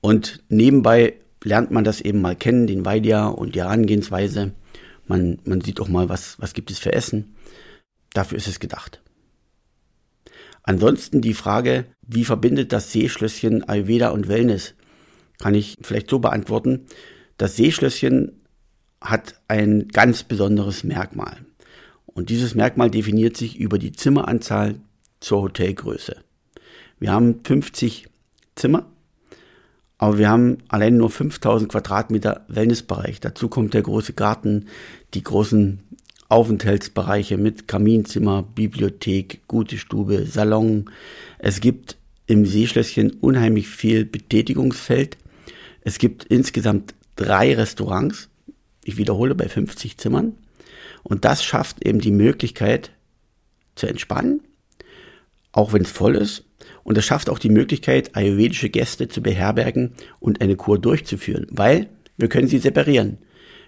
Und 0.00 0.42
nebenbei 0.48 1.14
lernt 1.44 1.70
man 1.70 1.84
das 1.84 2.00
eben 2.00 2.22
mal 2.22 2.36
kennen, 2.36 2.66
den 2.66 2.86
Vaidya 2.86 3.28
und 3.28 3.54
die 3.54 3.60
Herangehensweise. 3.60 4.52
Man, 5.10 5.40
man 5.42 5.60
sieht 5.60 5.80
auch 5.80 5.88
mal, 5.88 6.08
was, 6.08 6.38
was 6.38 6.52
gibt 6.52 6.70
es 6.70 6.78
für 6.78 6.92
Essen. 6.92 7.34
Dafür 8.12 8.38
ist 8.38 8.46
es 8.46 8.60
gedacht. 8.60 9.02
Ansonsten 10.62 11.20
die 11.20 11.34
Frage, 11.34 11.86
wie 12.06 12.24
verbindet 12.24 12.72
das 12.72 12.92
Seeschlösschen 12.92 13.68
Ayurveda 13.68 14.10
und 14.10 14.28
Wellness? 14.28 14.74
Kann 15.38 15.56
ich 15.56 15.78
vielleicht 15.82 16.08
so 16.08 16.20
beantworten. 16.20 16.86
Das 17.38 17.56
Seeschlösschen 17.56 18.40
hat 19.00 19.34
ein 19.48 19.88
ganz 19.88 20.22
besonderes 20.22 20.84
Merkmal. 20.84 21.38
Und 22.06 22.30
dieses 22.30 22.54
Merkmal 22.54 22.88
definiert 22.88 23.36
sich 23.36 23.58
über 23.58 23.80
die 23.80 23.90
Zimmeranzahl 23.90 24.76
zur 25.18 25.42
Hotelgröße. 25.42 26.18
Wir 27.00 27.10
haben 27.10 27.40
50 27.44 28.06
Zimmer, 28.54 28.86
aber 30.00 30.18
wir 30.18 30.28
haben 30.28 30.58
allein 30.68 30.96
nur 30.96 31.10
5000 31.10 31.70
Quadratmeter 31.70 32.44
Wellnessbereich. 32.48 33.20
Dazu 33.20 33.48
kommt 33.48 33.74
der 33.74 33.82
große 33.82 34.14
Garten, 34.14 34.66
die 35.14 35.22
großen 35.22 35.80
Aufenthaltsbereiche 36.28 37.36
mit 37.36 37.68
Kaminzimmer, 37.68 38.42
Bibliothek, 38.42 39.40
gute 39.46 39.78
Stube, 39.78 40.26
Salon. 40.26 40.90
Es 41.38 41.60
gibt 41.60 41.96
im 42.26 42.46
Seeschlösschen 42.46 43.12
unheimlich 43.20 43.68
viel 43.68 44.04
Betätigungsfeld. 44.04 45.16
Es 45.82 45.98
gibt 45.98 46.24
insgesamt 46.24 46.94
drei 47.16 47.54
Restaurants 47.54 48.30
ich 48.84 48.96
wiederhole, 48.96 49.34
bei 49.34 49.48
50 49.48 49.98
Zimmern. 49.98 50.34
Und 51.02 51.24
das 51.24 51.44
schafft 51.44 51.86
eben 51.86 52.00
die 52.00 52.10
Möglichkeit 52.10 52.90
zu 53.74 53.86
entspannen, 53.86 54.42
auch 55.52 55.72
wenn 55.72 55.82
es 55.82 55.90
voll 55.90 56.16
ist. 56.16 56.44
Und 56.82 56.98
es 56.98 57.04
schafft 57.04 57.30
auch 57.30 57.38
die 57.38 57.50
Möglichkeit, 57.50 58.16
ayurvedische 58.16 58.70
Gäste 58.70 59.08
zu 59.08 59.22
beherbergen 59.22 59.92
und 60.18 60.40
eine 60.40 60.56
Kur 60.56 60.78
durchzuführen, 60.78 61.46
weil 61.50 61.88
wir 62.16 62.28
können 62.28 62.48
sie 62.48 62.58
separieren. 62.58 63.18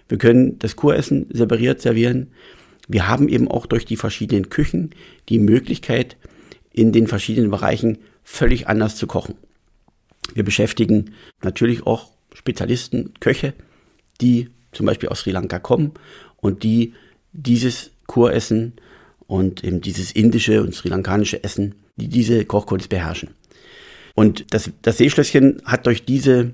Wir 0.09 0.17
können 0.17 0.59
das 0.59 0.75
Kuressen 0.75 1.27
separiert 1.31 1.81
servieren. 1.81 2.27
Wir 2.87 3.07
haben 3.07 3.29
eben 3.29 3.47
auch 3.47 3.65
durch 3.65 3.85
die 3.85 3.95
verschiedenen 3.95 4.49
Küchen 4.49 4.91
die 5.29 5.39
Möglichkeit, 5.39 6.17
in 6.71 6.91
den 6.91 7.07
verschiedenen 7.07 7.51
Bereichen 7.51 7.99
völlig 8.23 8.67
anders 8.67 8.95
zu 8.95 9.07
kochen. 9.07 9.35
Wir 10.33 10.43
beschäftigen 10.43 11.11
natürlich 11.41 11.85
auch 11.85 12.11
Spezialisten, 12.33 13.13
Köche, 13.19 13.53
die 14.21 14.49
zum 14.71 14.87
Beispiel 14.87 15.09
aus 15.09 15.21
Sri 15.21 15.31
Lanka 15.31 15.59
kommen 15.59 15.91
und 16.37 16.63
die 16.63 16.93
dieses 17.31 17.91
Kuressen 18.07 18.73
und 19.27 19.63
eben 19.63 19.81
dieses 19.81 20.11
indische 20.11 20.61
und 20.61 20.75
sri 20.75 20.89
lankanische 20.89 21.43
Essen, 21.43 21.75
die 21.95 22.07
diese 22.07 22.45
Kochkunst 22.45 22.89
beherrschen. 22.89 23.29
Und 24.15 24.53
das, 24.53 24.71
das 24.81 24.97
Seeschlösschen 24.97 25.61
hat 25.65 25.85
durch 25.85 26.05
diese, 26.05 26.53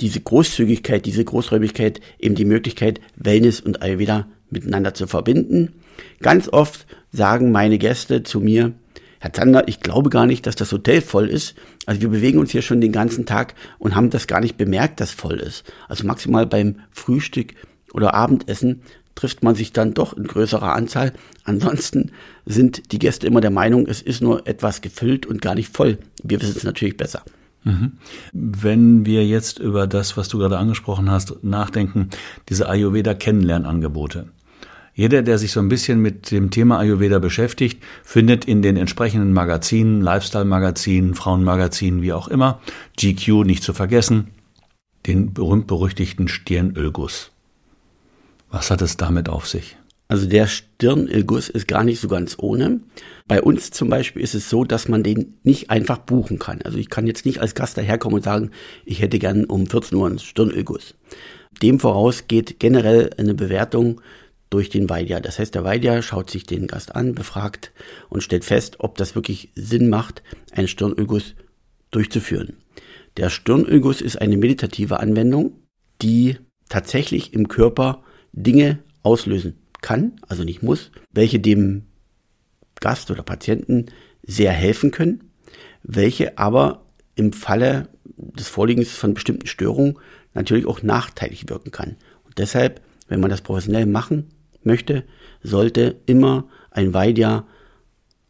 diese 0.00 0.20
Großzügigkeit, 0.20 1.06
diese 1.06 1.24
Großräumigkeit 1.24 2.00
eben 2.18 2.34
die 2.34 2.44
Möglichkeit, 2.44 3.00
Wellness 3.16 3.60
und 3.60 3.82
Ayurveda 3.82 4.26
miteinander 4.50 4.94
zu 4.94 5.06
verbinden. 5.06 5.74
Ganz 6.20 6.48
oft 6.48 6.86
sagen 7.12 7.52
meine 7.52 7.78
Gäste 7.78 8.22
zu 8.22 8.40
mir, 8.40 8.74
Herr 9.18 9.32
Zander, 9.32 9.66
ich 9.66 9.80
glaube 9.80 10.10
gar 10.10 10.26
nicht, 10.26 10.46
dass 10.46 10.56
das 10.56 10.72
Hotel 10.72 11.00
voll 11.00 11.28
ist. 11.28 11.54
Also 11.86 12.02
wir 12.02 12.10
bewegen 12.10 12.38
uns 12.38 12.50
hier 12.50 12.62
schon 12.62 12.80
den 12.80 12.92
ganzen 12.92 13.24
Tag 13.24 13.54
und 13.78 13.94
haben 13.94 14.10
das 14.10 14.26
gar 14.26 14.40
nicht 14.40 14.56
bemerkt, 14.56 15.00
dass 15.00 15.10
voll 15.10 15.40
ist. 15.40 15.64
Also 15.88 16.06
maximal 16.06 16.46
beim 16.46 16.80
Frühstück 16.90 17.54
oder 17.92 18.14
Abendessen 18.14 18.82
trifft 19.16 19.42
man 19.42 19.56
sich 19.56 19.72
dann 19.72 19.94
doch 19.94 20.12
in 20.12 20.24
größerer 20.24 20.72
Anzahl. 20.72 21.12
Ansonsten 21.42 22.12
sind 22.44 22.92
die 22.92 23.00
Gäste 23.00 23.26
immer 23.26 23.40
der 23.40 23.50
Meinung, 23.50 23.88
es 23.88 24.00
ist 24.00 24.22
nur 24.22 24.46
etwas 24.46 24.80
gefüllt 24.80 25.26
und 25.26 25.42
gar 25.42 25.56
nicht 25.56 25.76
voll. 25.76 25.98
Wir 26.22 26.40
wissen 26.40 26.54
es 26.56 26.62
natürlich 26.62 26.96
besser. 26.96 27.22
Mhm. 27.64 27.94
Wenn 28.32 29.04
wir 29.04 29.26
jetzt 29.26 29.58
über 29.58 29.88
das, 29.88 30.16
was 30.16 30.28
du 30.28 30.38
gerade 30.38 30.58
angesprochen 30.58 31.10
hast, 31.10 31.42
nachdenken, 31.42 32.10
diese 32.48 32.68
Ayurveda-Kennenlernangebote. 32.68 34.28
Jeder, 34.94 35.22
der 35.22 35.36
sich 35.36 35.52
so 35.52 35.60
ein 35.60 35.68
bisschen 35.68 36.00
mit 36.00 36.30
dem 36.30 36.50
Thema 36.50 36.78
Ayurveda 36.78 37.18
beschäftigt, 37.18 37.82
findet 38.02 38.46
in 38.46 38.62
den 38.62 38.78
entsprechenden 38.78 39.32
Magazinen, 39.32 40.00
Lifestyle-Magazinen, 40.00 41.14
Frauenmagazinen, 41.14 42.00
wie 42.00 42.14
auch 42.14 42.28
immer, 42.28 42.60
GQ 42.96 43.44
nicht 43.44 43.62
zu 43.62 43.74
vergessen, 43.74 44.28
den 45.06 45.34
berühmt-berüchtigten 45.34 46.28
Stirnölguss. 46.28 47.30
Was 48.50 48.70
hat 48.70 48.82
es 48.82 48.96
damit 48.96 49.28
auf 49.28 49.46
sich? 49.46 49.76
Also 50.08 50.28
der 50.28 50.46
Stirnölguss 50.46 51.48
ist 51.48 51.66
gar 51.66 51.82
nicht 51.82 52.00
so 52.00 52.06
ganz 52.06 52.36
ohne. 52.38 52.80
Bei 53.26 53.42
uns 53.42 53.72
zum 53.72 53.88
Beispiel 53.88 54.22
ist 54.22 54.34
es 54.34 54.48
so, 54.48 54.64
dass 54.64 54.88
man 54.88 55.02
den 55.02 55.34
nicht 55.42 55.70
einfach 55.70 55.98
buchen 55.98 56.38
kann. 56.38 56.62
Also 56.62 56.78
ich 56.78 56.90
kann 56.90 57.08
jetzt 57.08 57.26
nicht 57.26 57.40
als 57.40 57.56
Gast 57.56 57.76
daherkommen 57.76 58.16
und 58.16 58.24
sagen, 58.24 58.52
ich 58.84 59.02
hätte 59.02 59.18
gern 59.18 59.44
um 59.46 59.66
14 59.66 59.98
Uhr 59.98 60.06
einen 60.06 60.20
Stirnölguss. 60.20 60.94
Dem 61.60 61.80
voraus 61.80 62.28
geht 62.28 62.60
generell 62.60 63.10
eine 63.18 63.34
Bewertung 63.34 64.00
durch 64.48 64.68
den 64.70 64.88
Weidja. 64.88 65.18
Das 65.18 65.40
heißt, 65.40 65.54
der 65.56 65.64
Weidja 65.64 66.00
schaut 66.02 66.30
sich 66.30 66.44
den 66.44 66.68
Gast 66.68 66.94
an, 66.94 67.14
befragt 67.14 67.72
und 68.08 68.22
stellt 68.22 68.44
fest, 68.44 68.76
ob 68.78 68.96
das 68.98 69.16
wirklich 69.16 69.50
Sinn 69.56 69.88
macht, 69.88 70.22
einen 70.52 70.68
Stirnölguss 70.68 71.34
durchzuführen. 71.90 72.58
Der 73.16 73.30
Stirnölguss 73.30 74.00
ist 74.00 74.20
eine 74.20 74.36
meditative 74.36 75.00
Anwendung, 75.00 75.52
die 76.00 76.36
tatsächlich 76.68 77.32
im 77.32 77.48
Körper 77.48 78.04
Dinge 78.36 78.78
auslösen 79.02 79.54
kann, 79.82 80.12
also 80.28 80.44
nicht 80.44 80.62
muss, 80.62 80.92
welche 81.12 81.40
dem 81.40 81.82
Gast 82.80 83.10
oder 83.10 83.22
Patienten 83.22 83.86
sehr 84.22 84.52
helfen 84.52 84.90
können, 84.90 85.30
welche 85.82 86.38
aber 86.38 86.84
im 87.14 87.32
Falle 87.32 87.88
des 88.16 88.48
Vorliegens 88.48 88.90
von 88.90 89.14
bestimmten 89.14 89.46
Störungen 89.46 89.98
natürlich 90.34 90.66
auch 90.66 90.82
nachteilig 90.82 91.48
wirken 91.48 91.70
kann. 91.70 91.96
Und 92.24 92.38
deshalb, 92.38 92.80
wenn 93.08 93.20
man 93.20 93.30
das 93.30 93.40
professionell 93.40 93.86
machen 93.86 94.28
möchte, 94.62 95.04
sollte 95.42 95.96
immer 96.06 96.48
ein 96.70 96.92
Weidjahr 96.92 97.46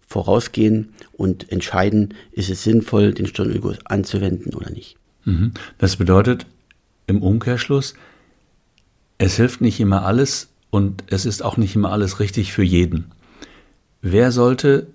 vorausgehen 0.06 0.92
und 1.12 1.50
entscheiden, 1.50 2.14
ist 2.30 2.48
es 2.48 2.62
sinnvoll, 2.62 3.12
den 3.12 3.26
Stirnölguss 3.26 3.78
anzuwenden 3.86 4.54
oder 4.54 4.70
nicht. 4.70 4.96
Mhm. 5.24 5.52
Das 5.78 5.96
bedeutet 5.96 6.46
im 7.08 7.22
Umkehrschluss, 7.22 7.94
es 9.18 9.36
hilft 9.36 9.60
nicht 9.60 9.80
immer 9.80 10.04
alles 10.04 10.48
und 10.70 11.04
es 11.08 11.26
ist 11.26 11.42
auch 11.42 11.56
nicht 11.56 11.74
immer 11.74 11.92
alles 11.92 12.20
richtig 12.20 12.52
für 12.52 12.62
jeden. 12.62 13.12
Wer 14.02 14.30
sollte 14.30 14.88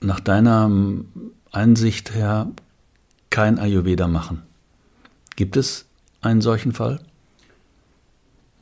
nach 0.00 0.20
deiner 0.20 0.70
Einsicht 1.52 2.14
her 2.14 2.50
kein 3.30 3.58
Ayurveda 3.58 4.08
machen? 4.08 4.42
Gibt 5.36 5.56
es 5.56 5.86
einen 6.20 6.40
solchen 6.40 6.72
Fall? 6.72 7.00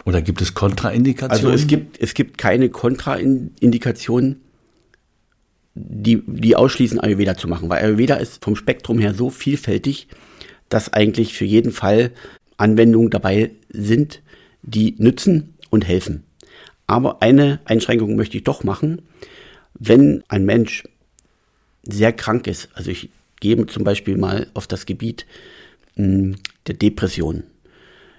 Oder 0.04 0.22
gibt 0.22 0.40
es 0.40 0.54
Kontraindikationen? 0.54 1.46
Also 1.46 1.50
es 1.50 1.66
gibt, 1.66 2.00
es 2.00 2.14
gibt 2.14 2.38
keine 2.38 2.68
Kontraindikationen, 2.68 4.40
die, 5.74 6.22
die 6.26 6.56
ausschließen, 6.56 6.98
Ayurveda 6.98 7.36
zu 7.36 7.48
machen, 7.48 7.68
weil 7.68 7.84
Ayurveda 7.84 8.16
ist 8.16 8.42
vom 8.42 8.56
Spektrum 8.56 8.98
her 8.98 9.14
so 9.14 9.30
vielfältig, 9.30 10.08
dass 10.68 10.92
eigentlich 10.92 11.34
für 11.34 11.44
jeden 11.44 11.72
Fall 11.72 12.12
Anwendungen 12.56 13.10
dabei 13.10 13.52
sind, 13.70 14.22
die 14.62 14.94
nützen 14.98 15.54
und 15.70 15.86
helfen. 15.86 16.24
Aber 16.86 17.22
eine 17.22 17.60
Einschränkung 17.64 18.16
möchte 18.16 18.36
ich 18.38 18.44
doch 18.44 18.64
machen. 18.64 19.02
Wenn 19.74 20.24
ein 20.28 20.44
Mensch 20.44 20.84
sehr 21.82 22.12
krank 22.12 22.46
ist, 22.46 22.68
also 22.74 22.90
ich 22.90 23.10
gehe 23.40 23.66
zum 23.66 23.84
Beispiel 23.84 24.16
mal 24.16 24.48
auf 24.54 24.66
das 24.66 24.86
Gebiet 24.86 25.26
hm, 25.94 26.36
der 26.66 26.74
Depression. 26.74 27.44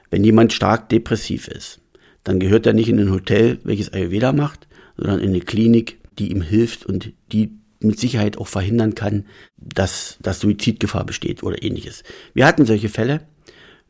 Wenn 0.09 0.23
jemand 0.23 0.53
stark 0.53 0.89
depressiv 0.89 1.47
ist, 1.47 1.79
dann 2.23 2.39
gehört 2.39 2.65
er 2.65 2.73
nicht 2.73 2.89
in 2.89 2.99
ein 2.99 3.11
Hotel, 3.11 3.59
welches 3.63 3.93
Ayurveda 3.93 4.33
macht, 4.33 4.67
sondern 4.97 5.19
in 5.19 5.29
eine 5.29 5.41
Klinik, 5.41 5.97
die 6.17 6.31
ihm 6.31 6.41
hilft 6.41 6.85
und 6.85 7.13
die 7.31 7.51
mit 7.79 7.99
Sicherheit 7.99 8.37
auch 8.37 8.47
verhindern 8.47 8.95
kann, 8.95 9.25
dass, 9.57 10.17
dass 10.21 10.39
Suizidgefahr 10.39 11.05
besteht 11.05 11.43
oder 11.43 11.63
ähnliches. 11.63 12.03
Wir 12.33 12.45
hatten 12.45 12.65
solche 12.65 12.89
Fälle. 12.89 13.21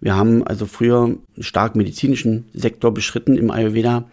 Wir 0.02 0.16
haben 0.16 0.46
also 0.46 0.66
früher 0.66 1.04
einen 1.04 1.24
stark 1.40 1.76
medizinischen 1.76 2.46
Sektor 2.54 2.94
beschritten 2.94 3.38
im 3.38 3.52
Ayurveda 3.52 4.10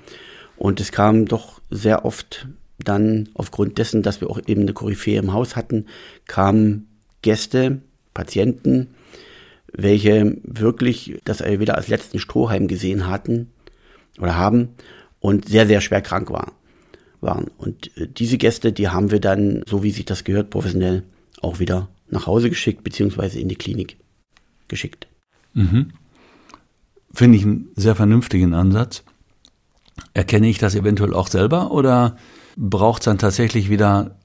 und 0.57 0.81
es 0.81 0.93
kam 0.93 1.27
doch 1.27 1.61
sehr 1.71 2.05
oft 2.05 2.49
dann 2.79 3.29
aufgrund 3.35 3.79
dessen, 3.79 4.03
dass 4.03 4.21
wir 4.21 4.31
auch 4.31 4.41
eben 4.47 4.63
eine 4.63 4.73
Koryphäe 4.73 5.19
im 5.19 5.33
Haus 5.33 5.57
hatten, 5.57 5.87
kamen 6.27 6.89
Gäste, 7.23 7.81
Patienten, 8.15 8.95
welche 9.73 10.37
wirklich 10.43 11.19
das 11.25 11.43
Ayurveda 11.43 11.75
als 11.75 11.89
letzten 11.89 12.19
Strohhalm 12.19 12.69
gesehen 12.69 13.09
hatten 13.09 13.51
oder 14.19 14.37
haben 14.37 14.71
und 15.21 15.49
sehr, 15.49 15.67
sehr 15.67 15.81
schwer 15.81 16.03
krank 16.03 16.31
war, 16.31 16.53
waren. 17.21 17.51
Und 17.59 17.97
äh, 17.97 18.09
diese 18.09 18.39
Gäste, 18.39 18.73
die 18.73 18.89
haben 18.89 19.11
wir 19.11 19.21
dann, 19.21 19.63
so 19.67 19.83
wie 19.83 19.91
sich 19.91 20.05
das 20.05 20.25
gehört, 20.25 20.51
professionell 20.51 21.03
auch 21.43 21.59
wieder 21.59 21.89
nach 22.09 22.27
Hause 22.27 22.49
geschickt, 22.49 22.85
beziehungsweise 22.85 23.41
in 23.41 23.49
die 23.49 23.57
Klinik 23.57 23.97
geschickt. 24.69 25.09
Mhm. 25.57 25.93
Finde 27.13 27.39
ich 27.39 27.45
einen 27.45 27.69
sehr 27.75 27.95
vernünftigen 27.95 28.53
Ansatz. 28.53 29.03
Erkenne 30.13 30.49
ich 30.49 30.59
das 30.59 30.75
eventuell 30.75 31.15
auch 31.15 31.29
selber 31.29 31.71
oder 31.71 32.17
braucht 32.57 33.03
es 33.03 33.07
dann 33.07 33.19
tatsächlich 33.19 33.71
wieder 33.71 34.17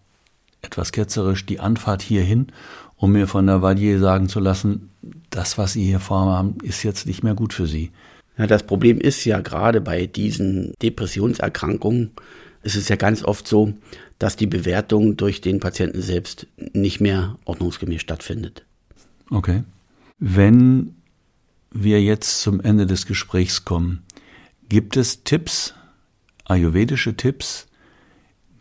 etwas 0.62 0.91
ketzerisch 0.91 1.46
die 1.46 1.60
Anfahrt 1.60 2.02
hierhin, 2.02 2.48
um 2.98 3.13
mir 3.13 3.28
von 3.28 3.48
der 3.48 3.62
Valier 3.62 4.00
sagen 4.00 4.28
zu 4.28 4.39
lassen, 4.39 4.89
das, 5.30 5.58
was 5.58 5.74
Sie 5.74 5.86
hier 5.86 6.00
vorhaben, 6.00 6.58
ist 6.62 6.84
jetzt 6.84 7.08
nicht 7.08 7.24
mehr 7.24 7.34
gut 7.34 7.54
für 7.54 7.65
Sie? 7.65 7.91
Ja, 8.38 8.46
das 8.46 8.63
Problem 8.63 9.00
ist 9.00 9.24
ja 9.26 9.39
gerade 9.39 9.82
bei 9.82 10.06
diesen 10.06 10.74
Depressionserkrankungen, 10.82 12.12
ist 12.63 12.76
es 12.76 12.89
ja 12.89 12.98
ganz 12.98 13.24
oft 13.24 13.48
so, 13.48 13.74
dass 14.20 14.36
die 14.36 14.48
Bewertung 14.48 15.17
durch 15.17 15.41
den 15.41 15.60
Patienten 15.60 16.02
selbst 16.02 16.46
nicht 16.74 17.02
mehr 17.02 17.38
ordnungsgemäß 17.46 18.02
stattfindet. 18.02 18.65
Okay. 19.32 19.63
Wenn 20.20 20.96
wir 21.72 22.02
jetzt 22.02 22.42
zum 22.42 22.60
Ende 22.62 22.86
des 22.86 23.06
Gesprächs 23.06 23.66
kommen, 23.66 24.04
gibt 24.70 24.98
es 24.98 25.24
Tipps, 25.24 25.74
ayurvedische 26.46 27.16
Tipps, 27.16 27.68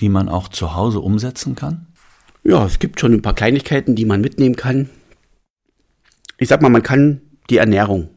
die 0.01 0.09
man 0.09 0.29
auch 0.29 0.49
zu 0.49 0.75
Hause 0.75 1.01
umsetzen 1.01 1.57
kann? 1.57 1.87
Ja, 2.43 2.65
es 2.65 2.79
gibt 2.79 3.01
schon 3.01 3.13
ein 3.13 3.23
paar 3.23 3.35
Kleinigkeiten, 3.35 3.97
die 3.97 4.07
man 4.07 4.21
mitnehmen 4.21 4.57
kann. 4.57 4.89
Ich 6.39 6.49
sag 6.49 6.63
mal, 6.63 6.71
man 6.71 6.83
kann 6.83 7.21
die 7.51 7.59
Ernährung 7.59 8.09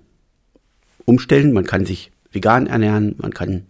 umstellen, 1.06 1.52
man 1.52 1.66
kann 1.66 1.86
sich 1.86 2.12
vegan 2.32 2.68
ernähren, 2.68 3.16
man 3.18 3.34
kann 3.34 3.66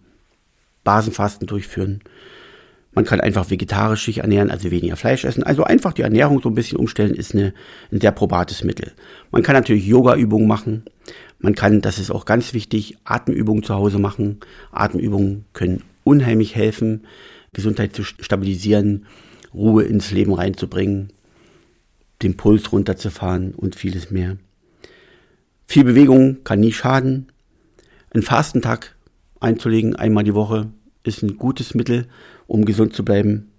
Basenfasten 0.84 1.46
durchführen, 1.46 2.02
man 2.94 3.04
kann 3.04 3.20
einfach 3.20 3.50
vegetarisch 3.50 4.04
sich 4.04 4.18
ernähren, 4.18 4.50
also 4.50 4.70
weniger 4.70 4.96
Fleisch 4.96 5.24
essen. 5.24 5.42
Also 5.42 5.64
einfach 5.64 5.92
die 5.92 6.02
Ernährung 6.02 6.40
so 6.40 6.48
ein 6.48 6.54
bisschen 6.54 6.78
umstellen, 6.78 7.14
ist 7.14 7.34
eine, 7.34 7.52
ein 7.90 8.00
sehr 8.00 8.12
probates 8.12 8.62
Mittel. 8.62 8.92
Man 9.30 9.42
kann 9.42 9.54
natürlich 9.54 9.86
Yoga-Übungen 9.86 10.46
machen. 10.46 10.84
Man 11.40 11.54
kann, 11.54 11.80
das 11.80 11.98
ist 11.98 12.10
auch 12.10 12.24
ganz 12.24 12.54
wichtig, 12.54 12.96
Atemübungen 13.04 13.64
zu 13.64 13.74
Hause 13.74 13.98
machen. 13.98 14.38
Atemübungen 14.70 15.44
können 15.52 15.82
unheimlich 16.04 16.54
helfen, 16.54 17.06
Gesundheit 17.52 17.94
zu 17.94 18.04
stabilisieren, 18.04 19.06
Ruhe 19.52 19.84
ins 19.84 20.10
Leben 20.10 20.32
reinzubringen, 20.32 21.12
den 22.22 22.36
Puls 22.36 22.72
runterzufahren 22.72 23.54
und 23.54 23.74
vieles 23.76 24.10
mehr. 24.10 24.36
Viel 25.66 25.84
Bewegung 25.84 26.44
kann 26.44 26.60
nie 26.60 26.72
schaden. 26.72 27.28
Ein 28.14 28.22
Fastentag 28.22 28.94
einzulegen, 29.40 29.96
einmal 29.96 30.24
die 30.24 30.34
Woche, 30.34 30.68
ist 31.04 31.22
ein 31.22 31.36
gutes 31.36 31.74
Mittel, 31.74 32.08
um 32.46 32.64
gesund 32.64 32.94
zu 32.94 33.04
bleiben. 33.04 33.50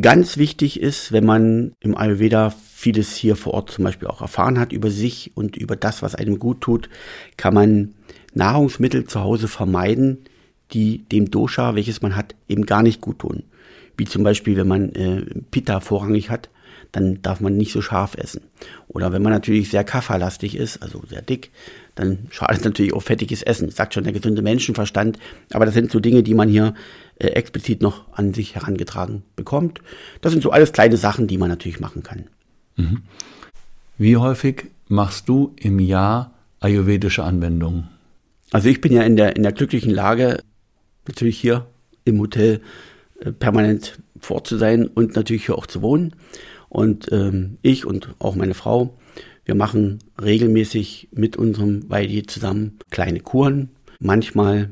Ganz 0.00 0.36
wichtig 0.36 0.80
ist, 0.80 1.12
wenn 1.12 1.24
man 1.24 1.72
im 1.80 1.96
Ayurveda 1.96 2.50
vieles 2.50 3.14
hier 3.14 3.36
vor 3.36 3.54
Ort 3.54 3.70
zum 3.70 3.84
Beispiel 3.84 4.08
auch 4.08 4.20
erfahren 4.20 4.58
hat 4.58 4.72
über 4.72 4.90
sich 4.90 5.32
und 5.34 5.56
über 5.56 5.76
das, 5.76 6.02
was 6.02 6.14
einem 6.14 6.38
gut 6.38 6.60
tut, 6.60 6.90
kann 7.36 7.54
man 7.54 7.94
Nahrungsmittel 8.34 9.06
zu 9.06 9.20
Hause 9.20 9.48
vermeiden, 9.48 10.18
die 10.72 10.98
dem 11.10 11.30
Dosha, 11.30 11.74
welches 11.74 12.02
man 12.02 12.16
hat, 12.16 12.34
eben 12.48 12.66
gar 12.66 12.82
nicht 12.82 13.00
gut 13.00 13.20
tun. 13.20 13.44
Wie 13.96 14.04
zum 14.04 14.24
Beispiel, 14.24 14.56
wenn 14.56 14.68
man 14.68 14.90
äh, 14.94 15.22
Pitta 15.50 15.80
vorrangig 15.80 16.28
hat, 16.28 16.50
dann 16.92 17.20
darf 17.22 17.40
man 17.40 17.56
nicht 17.56 17.72
so 17.72 17.82
scharf 17.82 18.14
essen. 18.16 18.42
Oder 18.88 19.12
wenn 19.12 19.22
man 19.22 19.32
natürlich 19.32 19.70
sehr 19.70 19.84
kafferlastig 19.84 20.56
ist, 20.56 20.82
also 20.82 21.02
sehr 21.08 21.22
dick, 21.22 21.50
dann 21.94 22.26
schadet 22.30 22.64
natürlich 22.64 22.94
auch 22.94 23.02
fettiges 23.02 23.42
Essen. 23.42 23.70
Sagt 23.70 23.94
schon 23.94 24.04
der 24.04 24.12
gesunde 24.12 24.42
Menschenverstand. 24.42 25.18
Aber 25.52 25.64
das 25.64 25.74
sind 25.74 25.90
so 25.90 26.00
Dinge, 26.00 26.22
die 26.22 26.34
man 26.34 26.48
hier 26.48 26.74
äh, 27.18 27.28
explizit 27.28 27.82
noch 27.82 28.04
an 28.12 28.34
sich 28.34 28.54
herangetragen 28.54 29.22
bekommt. 29.34 29.80
Das 30.20 30.32
sind 30.32 30.42
so 30.42 30.50
alles 30.50 30.72
kleine 30.72 30.96
Sachen, 30.96 31.26
die 31.26 31.38
man 31.38 31.48
natürlich 31.48 31.80
machen 31.80 32.02
kann. 32.02 32.24
Mhm. 32.76 33.02
Wie 33.98 34.16
häufig 34.16 34.66
machst 34.88 35.28
du 35.28 35.54
im 35.56 35.78
Jahr 35.78 36.34
ayurvedische 36.60 37.24
Anwendungen? 37.24 37.88
Also 38.52 38.68
ich 38.68 38.80
bin 38.80 38.92
ja 38.92 39.02
in 39.02 39.16
der, 39.16 39.36
in 39.36 39.42
der 39.42 39.52
glücklichen 39.52 39.90
Lage, 39.90 40.42
natürlich 41.08 41.40
hier 41.40 41.66
im 42.04 42.20
Hotel 42.20 42.60
äh, 43.20 43.32
permanent 43.32 43.98
vor 44.20 44.44
zu 44.44 44.56
sein 44.56 44.86
und 44.86 45.16
natürlich 45.16 45.46
hier 45.46 45.56
auch 45.56 45.66
zu 45.66 45.82
wohnen. 45.82 46.14
Und 46.76 47.10
ähm, 47.10 47.56
ich 47.62 47.86
und 47.86 48.14
auch 48.18 48.34
meine 48.34 48.52
Frau, 48.52 48.98
wir 49.46 49.54
machen 49.54 50.00
regelmäßig 50.20 51.08
mit 51.10 51.38
unserem 51.38 51.88
Weidi 51.88 52.26
zusammen 52.26 52.78
kleine 52.90 53.20
Kuren, 53.20 53.70
manchmal 53.98 54.68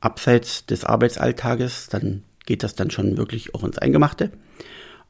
abseits 0.00 0.66
des 0.66 0.84
Arbeitsalltages, 0.84 1.88
dann 1.88 2.24
geht 2.44 2.62
das 2.62 2.74
dann 2.74 2.90
schon 2.90 3.16
wirklich 3.16 3.54
auch 3.54 3.64
ins 3.64 3.78
Eingemachte, 3.78 4.32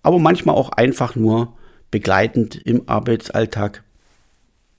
aber 0.05 0.21
manchmal 0.21 0.55
auch 0.55 0.69
einfach 0.69 1.17
nur 1.17 1.57
begleitend 1.91 2.55
im 2.65 2.89
Arbeitsalltag 2.89 3.83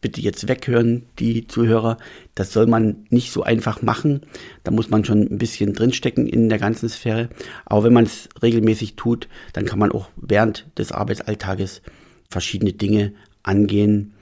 bitte 0.01 0.21
jetzt 0.21 0.47
weghören, 0.47 1.03
die 1.19 1.47
Zuhörer. 1.47 1.97
Das 2.35 2.53
soll 2.53 2.67
man 2.67 3.07
nicht 3.09 3.31
so 3.31 3.43
einfach 3.43 3.81
machen. 3.81 4.21
Da 4.63 4.71
muss 4.71 4.89
man 4.89 5.03
schon 5.03 5.21
ein 5.21 5.37
bisschen 5.37 5.73
drinstecken 5.73 6.27
in 6.27 6.49
der 6.49 6.59
ganzen 6.59 6.89
Sphäre. 6.89 7.29
Aber 7.65 7.83
wenn 7.83 7.93
man 7.93 8.05
es 8.05 8.29
regelmäßig 8.41 8.95
tut, 8.95 9.27
dann 9.53 9.65
kann 9.65 9.79
man 9.79 9.91
auch 9.91 10.09
während 10.15 10.67
des 10.77 10.91
Arbeitsalltages 10.91 11.81
verschiedene 12.29 12.73
Dinge 12.73 13.13
angehen, 13.43 14.13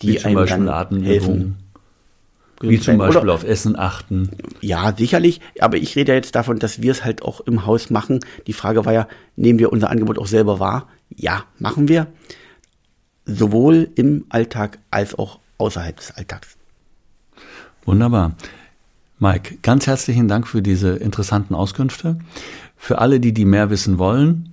die 0.00 0.14
Wie 0.14 0.20
einem 0.20 0.46
dann 0.46 1.02
helfen. 1.02 1.56
Wie 2.60 2.78
zum 2.78 2.98
Beispiel 2.98 3.22
Oder, 3.22 3.34
auf 3.34 3.44
Essen 3.44 3.76
achten. 3.76 4.30
Ja, 4.60 4.94
sicherlich. 4.96 5.40
Aber 5.58 5.76
ich 5.76 5.96
rede 5.96 6.12
ja 6.12 6.16
jetzt 6.16 6.34
davon, 6.36 6.58
dass 6.60 6.80
wir 6.80 6.92
es 6.92 7.04
halt 7.04 7.22
auch 7.22 7.40
im 7.40 7.66
Haus 7.66 7.90
machen. 7.90 8.20
Die 8.46 8.52
Frage 8.52 8.84
war 8.84 8.92
ja, 8.92 9.08
nehmen 9.34 9.58
wir 9.58 9.72
unser 9.72 9.90
Angebot 9.90 10.18
auch 10.18 10.28
selber 10.28 10.60
wahr? 10.60 10.88
Ja, 11.14 11.44
machen 11.58 11.88
wir 11.88 12.06
sowohl 13.24 13.90
im 13.94 14.24
Alltag 14.28 14.78
als 14.90 15.14
auch 15.14 15.38
außerhalb 15.58 15.96
des 15.96 16.10
Alltags. 16.12 16.56
Wunderbar. 17.84 18.36
Mike, 19.18 19.58
ganz 19.62 19.86
herzlichen 19.86 20.28
Dank 20.28 20.48
für 20.48 20.62
diese 20.62 20.96
interessanten 20.96 21.54
Auskünfte. 21.54 22.18
Für 22.76 22.98
alle, 22.98 23.20
die 23.20 23.32
die 23.32 23.44
mehr 23.44 23.70
wissen 23.70 23.98
wollen, 23.98 24.52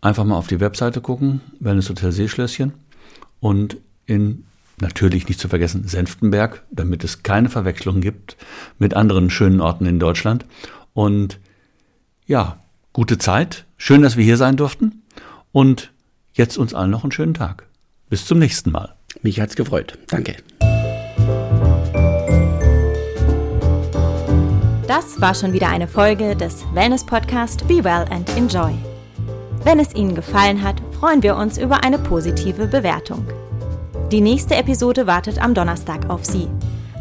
einfach 0.00 0.24
mal 0.24 0.36
auf 0.36 0.46
die 0.46 0.60
Webseite 0.60 1.00
gucken, 1.00 1.42
Wellness 1.60 1.90
Hotel 1.90 2.12
Seeschlösschen 2.12 2.72
und 3.40 3.76
in 4.06 4.44
natürlich 4.80 5.28
nicht 5.28 5.40
zu 5.40 5.48
vergessen 5.48 5.86
Senftenberg, 5.86 6.62
damit 6.70 7.04
es 7.04 7.22
keine 7.22 7.48
Verwechslung 7.48 8.00
gibt 8.00 8.36
mit 8.78 8.94
anderen 8.94 9.28
schönen 9.28 9.60
Orten 9.60 9.86
in 9.86 9.98
Deutschland. 9.98 10.46
Und 10.94 11.38
ja, 12.26 12.58
gute 12.92 13.18
Zeit. 13.18 13.66
Schön, 13.76 14.02
dass 14.02 14.16
wir 14.16 14.24
hier 14.24 14.36
sein 14.36 14.56
durften. 14.56 15.02
Und 15.52 15.92
jetzt 16.32 16.58
uns 16.58 16.74
allen 16.74 16.90
noch 16.90 17.02
einen 17.02 17.12
schönen 17.12 17.34
Tag. 17.34 17.67
Bis 18.08 18.24
zum 18.24 18.38
nächsten 18.38 18.70
Mal. 18.70 18.94
Mich 19.22 19.40
hat's 19.40 19.56
gefreut. 19.56 19.98
Danke. 20.08 20.36
Das 24.86 25.20
war 25.20 25.34
schon 25.34 25.52
wieder 25.52 25.68
eine 25.68 25.86
Folge 25.86 26.34
des 26.34 26.64
Wellness 26.72 27.04
Podcast 27.04 27.68
Be 27.68 27.84
Well 27.84 28.06
and 28.10 28.28
Enjoy. 28.36 28.72
Wenn 29.62 29.80
es 29.80 29.94
Ihnen 29.94 30.14
gefallen 30.14 30.62
hat, 30.62 30.76
freuen 30.98 31.22
wir 31.22 31.36
uns 31.36 31.58
über 31.58 31.84
eine 31.84 31.98
positive 31.98 32.66
Bewertung. 32.66 33.26
Die 34.10 34.22
nächste 34.22 34.54
Episode 34.56 35.06
wartet 35.06 35.38
am 35.42 35.52
Donnerstag 35.52 36.08
auf 36.08 36.24
Sie. 36.24 36.48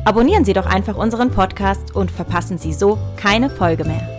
Abonnieren 0.04 0.44
Sie 0.44 0.54
doch 0.54 0.66
einfach 0.66 0.98
unseren 0.98 1.32
Podcast 1.32 1.96
und 1.96 2.12
verpassen 2.12 2.58
Sie 2.58 2.74
so 2.74 2.98
keine 3.16 3.50
Folge 3.50 3.86
mehr. 3.86 4.17